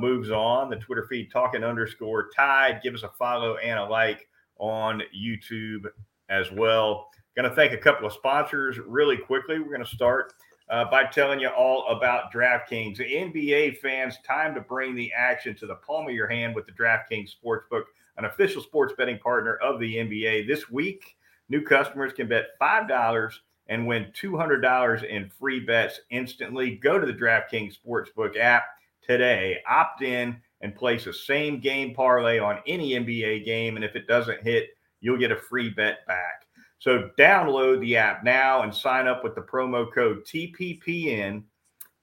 moves 0.00 0.30
on. 0.30 0.70
The 0.70 0.76
Twitter 0.76 1.06
feed 1.08 1.30
talking 1.30 1.62
underscore 1.62 2.30
Tide. 2.34 2.80
Give 2.82 2.94
us 2.94 3.02
a 3.02 3.10
follow 3.18 3.56
and 3.56 3.78
a 3.78 3.84
like 3.84 4.28
on 4.58 5.02
YouTube 5.14 5.84
as 6.30 6.50
well. 6.50 7.10
Going 7.36 7.50
to 7.50 7.54
thank 7.54 7.74
a 7.74 7.76
couple 7.76 8.06
of 8.06 8.14
sponsors 8.14 8.78
really 8.78 9.18
quickly. 9.18 9.58
We're 9.58 9.66
going 9.66 9.84
to 9.84 9.94
start 9.94 10.32
uh, 10.70 10.86
by 10.86 11.04
telling 11.04 11.38
you 11.38 11.48
all 11.48 11.86
about 11.88 12.32
DraftKings. 12.32 12.98
NBA 12.98 13.76
fans, 13.76 14.16
time 14.26 14.54
to 14.54 14.62
bring 14.62 14.94
the 14.94 15.12
action 15.14 15.54
to 15.56 15.66
the 15.66 15.74
palm 15.74 16.08
of 16.08 16.14
your 16.14 16.28
hand 16.28 16.54
with 16.54 16.64
the 16.64 16.72
DraftKings 16.72 17.32
Sportsbook, 17.36 17.82
an 18.16 18.24
official 18.24 18.62
sports 18.62 18.94
betting 18.96 19.18
partner 19.18 19.56
of 19.56 19.78
the 19.80 19.96
NBA. 19.96 20.46
This 20.46 20.70
week, 20.70 21.14
new 21.50 21.60
customers 21.60 22.14
can 22.14 22.26
bet 22.26 22.58
$5 22.58 23.32
and 23.66 23.86
win 23.86 24.06
$200 24.18 25.04
in 25.04 25.28
free 25.28 25.60
bets 25.60 26.00
instantly. 26.08 26.76
Go 26.76 26.98
to 26.98 27.06
the 27.06 27.12
DraftKings 27.12 27.74
Sportsbook 27.86 28.38
app 28.38 28.64
today, 29.02 29.58
opt 29.68 30.00
in, 30.00 30.40
and 30.62 30.74
place 30.74 31.06
a 31.06 31.12
same 31.12 31.60
game 31.60 31.94
parlay 31.94 32.38
on 32.38 32.60
any 32.66 32.92
NBA 32.92 33.44
game. 33.44 33.76
And 33.76 33.84
if 33.84 33.94
it 33.94 34.06
doesn't 34.06 34.42
hit, 34.42 34.70
you'll 35.02 35.18
get 35.18 35.32
a 35.32 35.36
free 35.36 35.68
bet 35.68 35.98
back. 36.06 36.45
So 36.86 37.10
download 37.18 37.80
the 37.80 37.96
app 37.96 38.22
now 38.22 38.62
and 38.62 38.72
sign 38.72 39.08
up 39.08 39.24
with 39.24 39.34
the 39.34 39.40
promo 39.40 39.92
code 39.92 40.24
TPPN. 40.24 41.42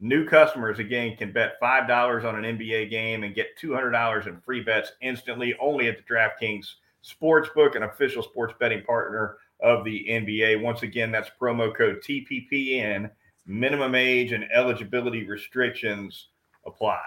New 0.01 0.27
customers 0.27 0.77
again 0.77 1.15
can 1.15 1.31
bet 1.31 1.53
five 1.57 1.87
dollars 1.87 2.25
on 2.25 2.35
an 2.35 2.57
NBA 2.57 2.89
game 2.89 3.23
and 3.23 3.33
get 3.33 3.57
two 3.57 3.73
hundred 3.73 3.91
dollars 3.91 4.27
in 4.27 4.41
free 4.41 4.59
bets 4.59 4.91
instantly, 5.01 5.55
only 5.61 5.87
at 5.87 5.95
the 5.95 6.03
DraftKings 6.03 6.65
Sportsbook, 7.01 7.77
an 7.77 7.83
official 7.83 8.21
sports 8.23 8.53
betting 8.59 8.83
partner 8.83 9.37
of 9.61 9.85
the 9.85 10.05
NBA. 10.09 10.61
Once 10.61 10.83
again, 10.83 11.13
that's 11.13 11.31
promo 11.41 11.73
code 11.73 12.03
TPPN. 12.05 13.09
Minimum 13.45 13.95
age 13.95 14.33
and 14.33 14.43
eligibility 14.53 15.25
restrictions 15.25 16.27
apply. 16.65 16.99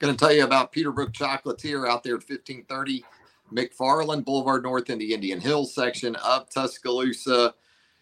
Going 0.00 0.12
to 0.12 0.18
tell 0.18 0.32
you 0.32 0.42
about 0.42 0.72
Peterbrooke 0.72 1.12
Chocolatier 1.12 1.88
out 1.88 2.02
there 2.02 2.14
at 2.14 2.28
1530 2.28 3.04
McFarland 3.54 4.24
Boulevard 4.24 4.62
North 4.62 4.90
in 4.90 4.98
the 4.98 5.14
Indian 5.14 5.40
Hills 5.40 5.74
section 5.74 6.16
of 6.16 6.50
Tuscaloosa. 6.50 7.54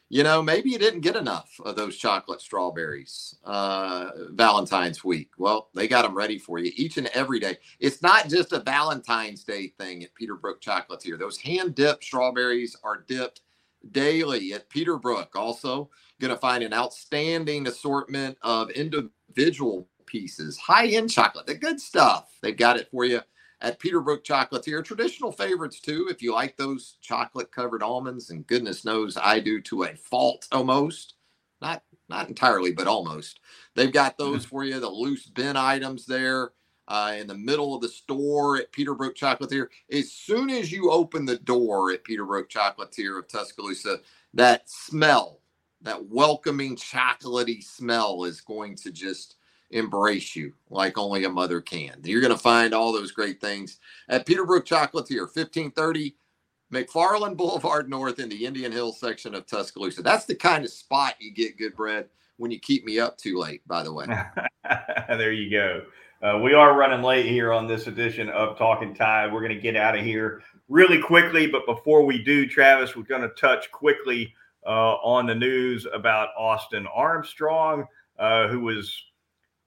You 0.08 0.22
know, 0.22 0.42
maybe 0.42 0.70
you 0.70 0.78
didn't 0.78 1.00
get 1.00 1.16
enough 1.16 1.50
of 1.64 1.74
those 1.74 1.96
chocolate 1.96 2.42
strawberries 2.42 3.36
uh, 3.44 4.10
Valentine's 4.32 5.02
week. 5.02 5.30
Well, 5.38 5.70
they 5.74 5.88
got 5.88 6.02
them 6.02 6.14
ready 6.14 6.38
for 6.38 6.58
you 6.58 6.70
each 6.76 6.98
and 6.98 7.06
every 7.08 7.40
day. 7.40 7.56
It's 7.80 8.02
not 8.02 8.28
just 8.28 8.52
a 8.52 8.60
Valentine's 8.60 9.42
Day 9.42 9.68
thing 9.68 10.04
at 10.04 10.10
Peterbrooke 10.14 10.60
Chocolatier. 10.60 11.18
Those 11.18 11.38
hand 11.38 11.74
dipped 11.74 12.04
strawberries 12.04 12.76
are 12.84 13.04
dipped 13.08 13.40
daily 13.90 14.52
at 14.52 14.68
Peterbrooke. 14.68 15.34
Also, 15.34 15.88
going 16.20 16.32
to 16.32 16.40
find 16.40 16.62
an 16.62 16.74
outstanding 16.74 17.66
assortment 17.66 18.36
of 18.42 18.70
individual 18.70 19.88
pieces, 20.04 20.58
high 20.58 20.88
end 20.88 21.10
chocolate, 21.10 21.46
the 21.46 21.54
good 21.54 21.80
stuff. 21.80 22.36
They've 22.42 22.56
got 22.56 22.76
it 22.76 22.88
for 22.90 23.06
you 23.06 23.20
at 23.62 23.78
Peterbrooke 23.78 24.24
Chocolatier. 24.24 24.84
Traditional 24.84 25.32
favorites 25.32 25.80
too, 25.80 26.08
if 26.10 26.20
you 26.20 26.34
like 26.34 26.56
those 26.56 26.96
chocolate 27.00 27.50
covered 27.50 27.82
almonds, 27.82 28.30
and 28.30 28.46
goodness 28.46 28.84
knows 28.84 29.16
I 29.16 29.40
do 29.40 29.60
to 29.62 29.84
a 29.84 29.94
fault 29.94 30.46
almost. 30.52 31.14
Not 31.62 31.82
not 32.08 32.28
entirely, 32.28 32.72
but 32.72 32.88
almost. 32.88 33.40
They've 33.74 33.92
got 33.92 34.18
mm-hmm. 34.18 34.32
those 34.32 34.44
for 34.44 34.64
you, 34.64 34.78
the 34.80 34.88
loose 34.88 35.26
bin 35.26 35.56
items 35.56 36.04
there 36.04 36.50
uh, 36.88 37.14
in 37.16 37.26
the 37.28 37.38
middle 37.38 37.74
of 37.74 37.80
the 37.80 37.88
store 37.88 38.58
at 38.58 38.72
Peterbrooke 38.72 39.14
Chocolatier. 39.14 39.68
As 39.90 40.12
soon 40.12 40.50
as 40.50 40.72
you 40.72 40.90
open 40.90 41.24
the 41.24 41.38
door 41.38 41.92
at 41.92 42.04
Peterbrooke 42.04 42.48
Chocolatier 42.48 43.18
of 43.18 43.28
Tuscaloosa, 43.28 44.00
that 44.34 44.68
smell, 44.68 45.40
that 45.82 46.04
welcoming 46.06 46.76
chocolatey 46.76 47.62
smell 47.62 48.24
is 48.24 48.40
going 48.40 48.76
to 48.76 48.90
just 48.90 49.36
embrace 49.72 50.36
you 50.36 50.52
like 50.70 50.98
only 50.98 51.24
a 51.24 51.30
mother 51.30 51.60
can. 51.60 52.00
You're 52.04 52.20
going 52.20 52.32
to 52.32 52.38
find 52.38 52.74
all 52.74 52.92
those 52.92 53.12
great 53.12 53.40
things 53.40 53.78
at 54.08 54.26
Peterbrooke 54.26 54.64
Chocolatier, 54.64 55.22
1530 55.22 56.14
McFarland 56.72 57.36
Boulevard 57.36 57.90
North 57.90 58.18
in 58.18 58.28
the 58.28 58.46
Indian 58.46 58.72
Hills 58.72 58.98
section 58.98 59.34
of 59.34 59.46
Tuscaloosa. 59.46 60.02
That's 60.02 60.24
the 60.24 60.34
kind 60.34 60.64
of 60.64 60.70
spot 60.70 61.14
you 61.20 61.30
get 61.30 61.58
Goodbread 61.58 62.06
when 62.38 62.50
you 62.50 62.58
keep 62.58 62.84
me 62.84 62.98
up 62.98 63.18
too 63.18 63.38
late, 63.38 63.66
by 63.66 63.82
the 63.82 63.92
way. 63.92 64.06
there 65.08 65.32
you 65.32 65.50
go. 65.50 65.82
Uh, 66.22 66.38
we 66.38 66.54
are 66.54 66.78
running 66.78 67.02
late 67.02 67.26
here 67.26 67.52
on 67.52 67.66
this 67.66 67.88
edition 67.88 68.28
of 68.30 68.56
Talking 68.56 68.94
Tide. 68.94 69.32
We're 69.32 69.40
going 69.40 69.54
to 69.54 69.60
get 69.60 69.76
out 69.76 69.98
of 69.98 70.04
here 70.04 70.40
really 70.68 71.02
quickly. 71.02 71.46
But 71.46 71.66
before 71.66 72.04
we 72.04 72.22
do, 72.22 72.46
Travis, 72.46 72.96
we're 72.96 73.02
going 73.02 73.22
to 73.22 73.34
touch 73.34 73.70
quickly 73.70 74.32
uh, 74.64 74.94
on 75.02 75.26
the 75.26 75.34
news 75.34 75.86
about 75.92 76.28
Austin 76.38 76.86
Armstrong, 76.94 77.86
uh, 78.18 78.48
who 78.48 78.60
was 78.60 79.02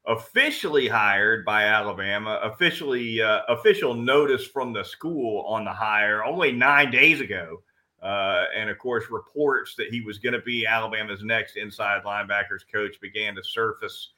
officially 0.08 0.88
hired 0.88 1.44
by 1.46 1.64
Alabama, 1.64 2.40
officially 2.44 3.22
uh, 3.22 3.42
official 3.50 3.94
notice 3.94 4.46
from 4.46 4.74
the 4.74 4.84
school 4.84 5.44
on 5.48 5.66
the 5.66 5.72
hire 5.72 6.24
only 6.24 6.52
nine 6.52 6.92
days 6.92 7.22
ago. 7.22 7.62
Uh, 8.02 8.46
and 8.56 8.70
of 8.70 8.78
course, 8.78 9.06
reports 9.10 9.74
that 9.76 9.88
he 9.90 10.02
was 10.02 10.20
going 10.20 10.34
to 10.34 10.42
be 10.42 10.66
Alabama's 10.68 11.24
next 11.24 11.58
inside 11.58 12.04
linebackers 12.04 12.62
coach 12.72 13.00
began 13.02 13.34
to 13.36 13.44
surface. 13.44 14.12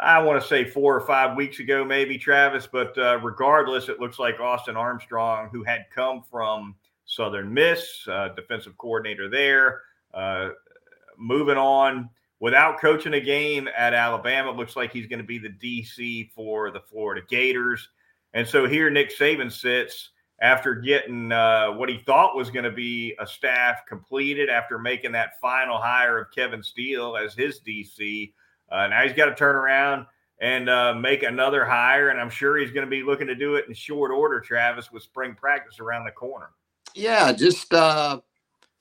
I 0.00 0.22
want 0.22 0.40
to 0.40 0.48
say 0.48 0.64
four 0.64 0.94
or 0.94 1.00
five 1.00 1.36
weeks 1.36 1.58
ago, 1.58 1.84
maybe 1.84 2.16
Travis, 2.16 2.66
but 2.66 2.96
uh, 2.96 3.18
regardless, 3.20 3.88
it 3.88 4.00
looks 4.00 4.18
like 4.18 4.40
Austin 4.40 4.76
Armstrong, 4.76 5.50
who 5.52 5.62
had 5.64 5.86
come 5.94 6.22
from 6.22 6.74
Southern 7.04 7.52
Miss, 7.52 8.06
uh, 8.08 8.28
defensive 8.36 8.78
coordinator 8.78 9.28
there, 9.28 9.82
uh, 10.14 10.50
moving 11.18 11.56
on 11.56 12.08
without 12.40 12.80
coaching 12.80 13.14
a 13.14 13.20
game 13.20 13.68
at 13.76 13.94
Alabama. 13.94 14.50
It 14.50 14.56
looks 14.56 14.76
like 14.76 14.92
he's 14.92 15.06
going 15.06 15.20
to 15.20 15.24
be 15.24 15.38
the 15.38 15.48
DC 15.48 16.30
for 16.32 16.70
the 16.70 16.80
Florida 16.80 17.22
Gators. 17.28 17.88
And 18.34 18.46
so 18.46 18.66
here 18.66 18.90
Nick 18.90 19.16
Saban 19.16 19.50
sits 19.50 20.10
after 20.40 20.74
getting 20.74 21.32
uh, 21.32 21.72
what 21.72 21.88
he 21.88 21.98
thought 21.98 22.36
was 22.36 22.50
going 22.50 22.64
to 22.64 22.70
be 22.70 23.14
a 23.18 23.26
staff 23.26 23.84
completed 23.86 24.48
after 24.48 24.78
making 24.78 25.12
that 25.12 25.40
final 25.40 25.78
hire 25.78 26.18
of 26.18 26.30
Kevin 26.30 26.62
Steele 26.62 27.16
as 27.16 27.34
his 27.34 27.60
DC. 27.60 28.32
Uh, 28.70 28.86
now 28.88 29.02
he's 29.02 29.14
got 29.14 29.26
to 29.26 29.34
turn 29.34 29.56
around 29.56 30.06
and 30.40 30.68
uh, 30.68 30.94
make 30.94 31.24
another 31.24 31.64
hire, 31.64 32.10
and 32.10 32.20
I'm 32.20 32.30
sure 32.30 32.58
he's 32.58 32.70
going 32.70 32.86
to 32.86 32.90
be 32.90 33.02
looking 33.02 33.26
to 33.26 33.34
do 33.34 33.56
it 33.56 33.64
in 33.66 33.74
short 33.74 34.12
order. 34.12 34.40
Travis, 34.40 34.92
with 34.92 35.02
spring 35.02 35.34
practice 35.34 35.80
around 35.80 36.04
the 36.04 36.12
corner. 36.12 36.50
Yeah, 36.94 37.32
just 37.32 37.72
uh, 37.74 38.20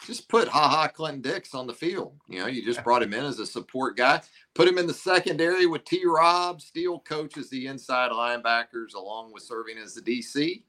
just 0.05 0.29
put 0.29 0.47
Ha 0.47 0.67
Ha 0.67 0.87
Clinton 0.87 1.21
Dix 1.21 1.53
on 1.53 1.67
the 1.67 1.73
field. 1.73 2.13
You 2.27 2.39
know, 2.39 2.47
you 2.47 2.63
just 2.63 2.83
brought 2.83 3.03
him 3.03 3.13
in 3.13 3.25
as 3.25 3.39
a 3.39 3.45
support 3.45 3.97
guy. 3.97 4.21
Put 4.53 4.67
him 4.67 4.77
in 4.77 4.87
the 4.87 4.93
secondary 4.93 5.65
with 5.65 5.85
T. 5.85 6.03
Rob. 6.05 6.61
Steele 6.61 6.99
coaches 6.99 7.49
the 7.49 7.67
inside 7.67 8.11
linebackers 8.11 8.93
along 8.95 9.33
with 9.33 9.43
serving 9.43 9.77
as 9.77 9.95
the 9.95 10.01
DC 10.01 10.61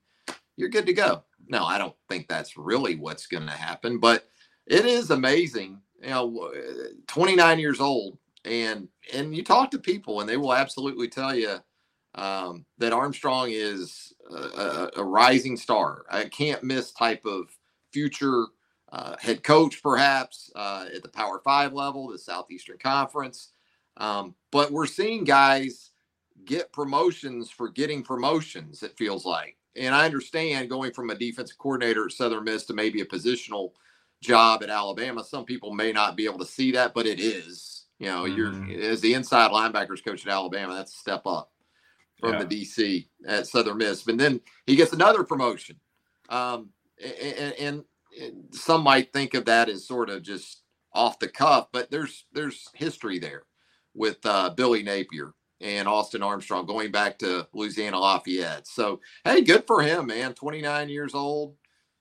you're 0.59 0.69
good 0.69 0.87
to 0.87 0.93
go. 0.93 1.23
No, 1.47 1.65
I 1.65 1.79
don't 1.79 1.95
think 2.09 2.29
that's 2.29 2.59
really 2.59 2.97
what's 2.97 3.27
going 3.27 3.47
to 3.47 3.53
happen, 3.53 3.99
but 3.99 4.29
it 4.67 4.85
is 4.85 5.11
amazing. 5.11 5.81
You 6.03 6.11
know, 6.11 6.53
29 7.07 7.59
years 7.59 7.81
old, 7.81 8.19
and 8.45 8.89
and 9.15 9.35
you 9.35 9.43
talk 9.43 9.71
to 9.71 9.79
people, 9.79 10.21
and 10.21 10.29
they 10.29 10.37
will 10.37 10.53
absolutely 10.53 11.09
tell 11.09 11.35
you 11.35 11.57
um, 12.17 12.67
that 12.79 12.93
Armstrong 12.93 13.51
is 13.51 14.13
a, 14.31 14.91
a, 14.97 15.05
rising 15.05 15.57
star, 15.57 16.05
a 16.11 16.29
can't 16.29 16.63
miss 16.63 16.93
type 16.93 17.25
of 17.25 17.49
future 17.93 18.47
uh, 18.93 19.17
head 19.21 19.43
coach, 19.43 19.83
perhaps 19.83 20.51
uh, 20.55 20.87
at 20.95 21.03
the 21.03 21.09
Power 21.09 21.41
Five 21.45 21.73
level, 21.73 22.09
the 22.09 22.19
Southeastern 22.19 22.79
Conference. 22.79 23.53
Um, 23.97 24.35
but 24.51 24.71
we're 24.71 24.87
seeing 24.87 25.25
guys 25.25 25.91
get 26.45 26.73
promotions 26.73 27.51
for 27.51 27.69
getting 27.69 28.03
promotions. 28.03 28.83
It 28.83 28.97
feels 28.97 29.25
like 29.25 29.59
and 29.79 29.95
I 29.95 30.05
understand 30.05 30.69
going 30.69 30.93
from 30.93 31.11
a 31.11 31.15
defensive 31.15 31.59
coordinator 31.59 32.07
at 32.07 32.13
Southern 32.13 32.45
Miss 32.45 32.65
to 32.67 32.75
maybe 32.75 33.01
a 33.01 33.07
positional 33.07 33.73
job 34.21 34.63
at 34.63 34.71
Alabama. 34.71 35.25
Some 35.25 35.45
people 35.45 35.73
may 35.73 35.93
not 35.93 36.17
be 36.17 36.25
able 36.25 36.39
to 36.39 36.45
see 36.45 36.73
that, 36.73 36.95
but 36.95 37.07
it 37.07 37.21
is. 37.21 37.87
You 37.99 38.07
know, 38.07 38.25
mm-hmm. 38.25 38.71
you're 38.71 38.81
as 38.91 39.01
the 39.01 39.15
inside 39.15 39.51
linebackers 39.51 40.05
coach 40.05 40.27
at 40.27 40.33
Alabama, 40.33 40.75
that's 40.75 40.95
a 40.95 40.99
step 40.99 41.23
up 41.27 41.51
from 42.19 42.35
yeah. 42.35 42.45
the 42.45 42.65
DC 42.65 43.07
at 43.27 43.47
Southern 43.47 43.79
Miss. 43.79 44.07
And 44.07 44.19
then 44.19 44.41
he 44.67 44.77
gets 44.77 44.93
another 44.93 45.25
promotion. 45.25 45.77
Um, 46.29 46.71
and, 47.03 47.35
and, 47.39 47.55
and 47.55 47.85
some 48.53 48.83
might 48.83 49.13
think 49.13 49.35
of 49.35 49.45
that 49.47 49.69
as 49.69 49.87
sort 49.87 50.11
of 50.11 50.23
just 50.23 50.63
off 50.93 51.19
the 51.19 51.29
cuff, 51.29 51.69
but 51.73 51.91
there's 51.91 52.25
there's 52.33 52.69
history 52.75 53.19
there 53.19 53.45
with 53.95 54.19
uh, 54.25 54.51
Billy 54.51 54.83
Napier 54.83 55.35
and 55.61 55.89
Austin 55.89 56.23
Armstrong 56.23 56.67
going 56.67 56.91
back 56.91 57.19
to 57.19 57.47
Louisiana 57.53 57.99
Lafayette. 57.99 58.67
So, 58.67 59.01
hey, 59.25 59.43
good 59.43 59.67
for 59.67 59.83
him, 59.83 60.07
man. 60.07 60.35
29 60.35 60.89
years 60.89 61.15
old, 61.15 61.57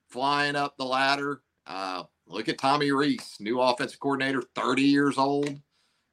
flying 0.10 0.56
up 0.56 0.78
the 0.78 0.86
ladder. 0.86 1.42
Uh, 1.66 2.04
look 2.28 2.50
at 2.50 2.58
Tommy 2.58 2.92
Rees, 2.92 3.38
new 3.40 3.60
offensive 3.60 4.00
coordinator, 4.00 4.44
30 4.56 4.84
years 4.84 5.18
old. 5.18 5.60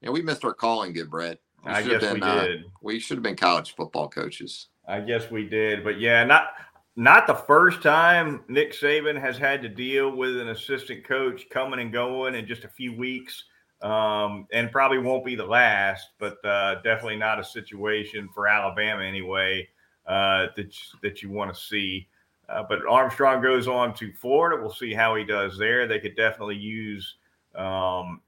And 0.03 0.13
we 0.13 0.23
missed 0.23 0.45
our 0.45 0.55
calling, 0.55 0.93
Goodbread. 0.93 1.39
We 1.65 1.73
I 1.73 1.83
guess 1.83 2.01
been, 2.01 2.15
we 2.15 2.23
uh, 2.23 2.45
did. 2.45 2.61
Uh, 2.61 2.69
we 2.83 2.99
should 2.99 3.17
have 3.17 3.23
been 3.23 3.37
college 3.37 3.75
football 3.75 4.09
coaches. 4.09 4.69
I 4.87 5.01
guess 5.01 5.31
we 5.31 5.49
did, 5.49 5.83
but 5.83 5.99
yeah, 5.99 6.25
not 6.25 6.49
not 6.97 7.27
the 7.27 7.35
first 7.35 7.83
time 7.83 8.45
Nick 8.49 8.73
Saban 8.73 9.21
has 9.21 9.37
had 9.37 9.63
to 9.63 9.69
deal 9.69 10.15
with 10.15 10.39
an 10.39 10.49
assistant 10.49 11.05
coach 11.05 11.49
coming 11.51 11.81
and 11.81 11.93
going 11.93 12.35
in 12.35 12.47
just 12.47 12.65
a 12.65 12.69
few 12.69 12.97
weeks 12.97 13.45
um, 13.83 14.47
and 14.53 14.71
probably 14.71 14.99
won't 14.99 15.25
be 15.25 15.35
the 15.35 15.45
last, 15.45 16.09
but 16.19 16.43
uh, 16.45 16.77
definitely 16.77 17.17
not 17.17 17.41
a 17.41 17.45
situation 17.45 18.29
for 18.33 18.49
Alabama 18.49 19.03
anyway 19.03 19.69
uh, 20.07 20.47
that 20.57 20.75
that 21.03 21.23
you 21.23 21.31
want 21.31 21.55
to 21.55 21.61
see. 21.61 22.09
Uh, 22.49 22.63
but 22.69 22.87
Armstrong 22.87 23.43
goes 23.43 23.67
on 23.67 23.95
to 23.95 24.13
Florida. 24.13 24.61
We'll 24.61 24.73
see 24.73 24.93
how 24.93 25.17
he 25.17 25.25
does 25.25 25.59
there. 25.59 25.87
They 25.87 25.99
could 25.99 26.17
definitely 26.17 26.57
use 26.57 27.17
um, 27.55 28.21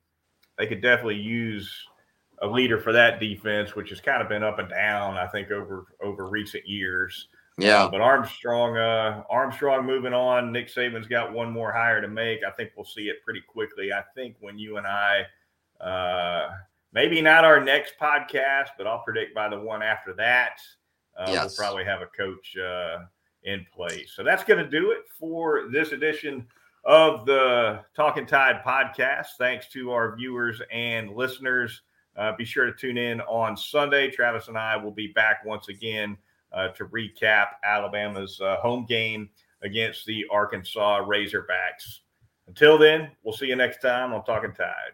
they 0.59 0.67
could 0.67 0.83
definitely 0.83 1.21
use 1.21 1.71
a 2.43 2.47
leader 2.47 2.79
for 2.79 2.93
that 2.93 3.21
defense, 3.21 3.75
which 3.75 3.91
has 3.91 4.01
kind 4.01 4.23
of 4.23 4.29
been 4.29 4.43
up 4.43 4.59
and 4.59 4.69
down. 4.69 5.17
I 5.17 5.27
think 5.27 5.51
over 5.51 5.87
over 6.03 6.29
recent 6.29 6.67
years. 6.67 7.29
Yeah. 7.59 7.85
Uh, 7.85 7.91
but 7.91 8.01
Armstrong, 8.01 8.77
uh, 8.77 9.23
Armstrong 9.31 9.87
moving 9.87 10.13
on. 10.13 10.53
Nick 10.53 10.69
Saban's 10.69 11.07
got 11.07 11.33
one 11.33 11.51
more 11.51 11.73
hire 11.73 12.01
to 12.01 12.09
make. 12.09 12.41
I 12.45 12.51
think 12.51 12.73
we'll 12.77 12.85
see 12.85 13.09
it 13.09 13.23
pretty 13.25 13.41
quickly. 13.41 13.93
I 13.93 14.03
think 14.15 14.37
when 14.41 14.59
you 14.59 14.77
and 14.77 14.87
I 14.87 15.27
uh, 15.81 16.51
maybe 16.93 17.21
not 17.21 17.45
our 17.45 17.63
next 17.63 17.95
podcast, 18.01 18.69
but 18.77 18.87
I'll 18.87 19.03
predict 19.03 19.35
by 19.35 19.49
the 19.49 19.59
one 19.59 19.83
after 19.83 20.13
that, 20.15 20.59
uh, 21.19 21.27
yes. 21.29 21.59
we'll 21.59 21.67
probably 21.67 21.85
have 21.85 22.03
a 22.03 22.07
coach 22.07 22.57
uh, 22.57 23.05
in 23.45 23.65
place. 23.75 24.13
So 24.15 24.23
that's 24.23 24.45
going 24.45 24.63
to 24.63 24.71
do 24.71 24.91
it 24.91 25.05
for 25.19 25.69
this 25.71 25.93
edition 25.93 26.47
of 26.85 27.27
the 27.27 27.81
Talking 27.95 28.27
Tide 28.27 28.63
podcast. 28.65 29.29
Thanks 29.39 29.69
to 29.73 29.91
our 29.93 30.15
viewers 30.15 30.61
and 30.71 31.15
listeners. 31.15 31.83
Uh, 32.17 32.33
be 32.37 32.45
sure 32.45 32.67
to 32.67 32.73
tune 32.73 32.97
in 32.97 33.21
on 33.23 33.57
Sunday. 33.57 34.11
Travis 34.11 34.49
and 34.49 34.57
I 34.57 34.77
will 34.77 34.91
be 34.91 35.09
back 35.09 35.45
once 35.45 35.69
again 35.69 36.17
uh, 36.57 36.69
to 36.69 36.87
recap 36.87 37.47
Alabama's 37.65 38.41
uh, 38.41 38.57
home 38.57 38.87
game 38.89 39.29
against 39.63 40.07
the 40.07 40.25
Arkansas 40.31 41.05
Razorbacks. 41.05 42.01
Until 42.49 42.79
then, 42.79 43.11
we'll 43.23 43.37
see 43.37 43.47
you 43.47 43.57
next 43.57 43.79
time 43.79 44.13
on 44.13 44.25
Talking 44.25 44.55
Tide. 44.55 44.93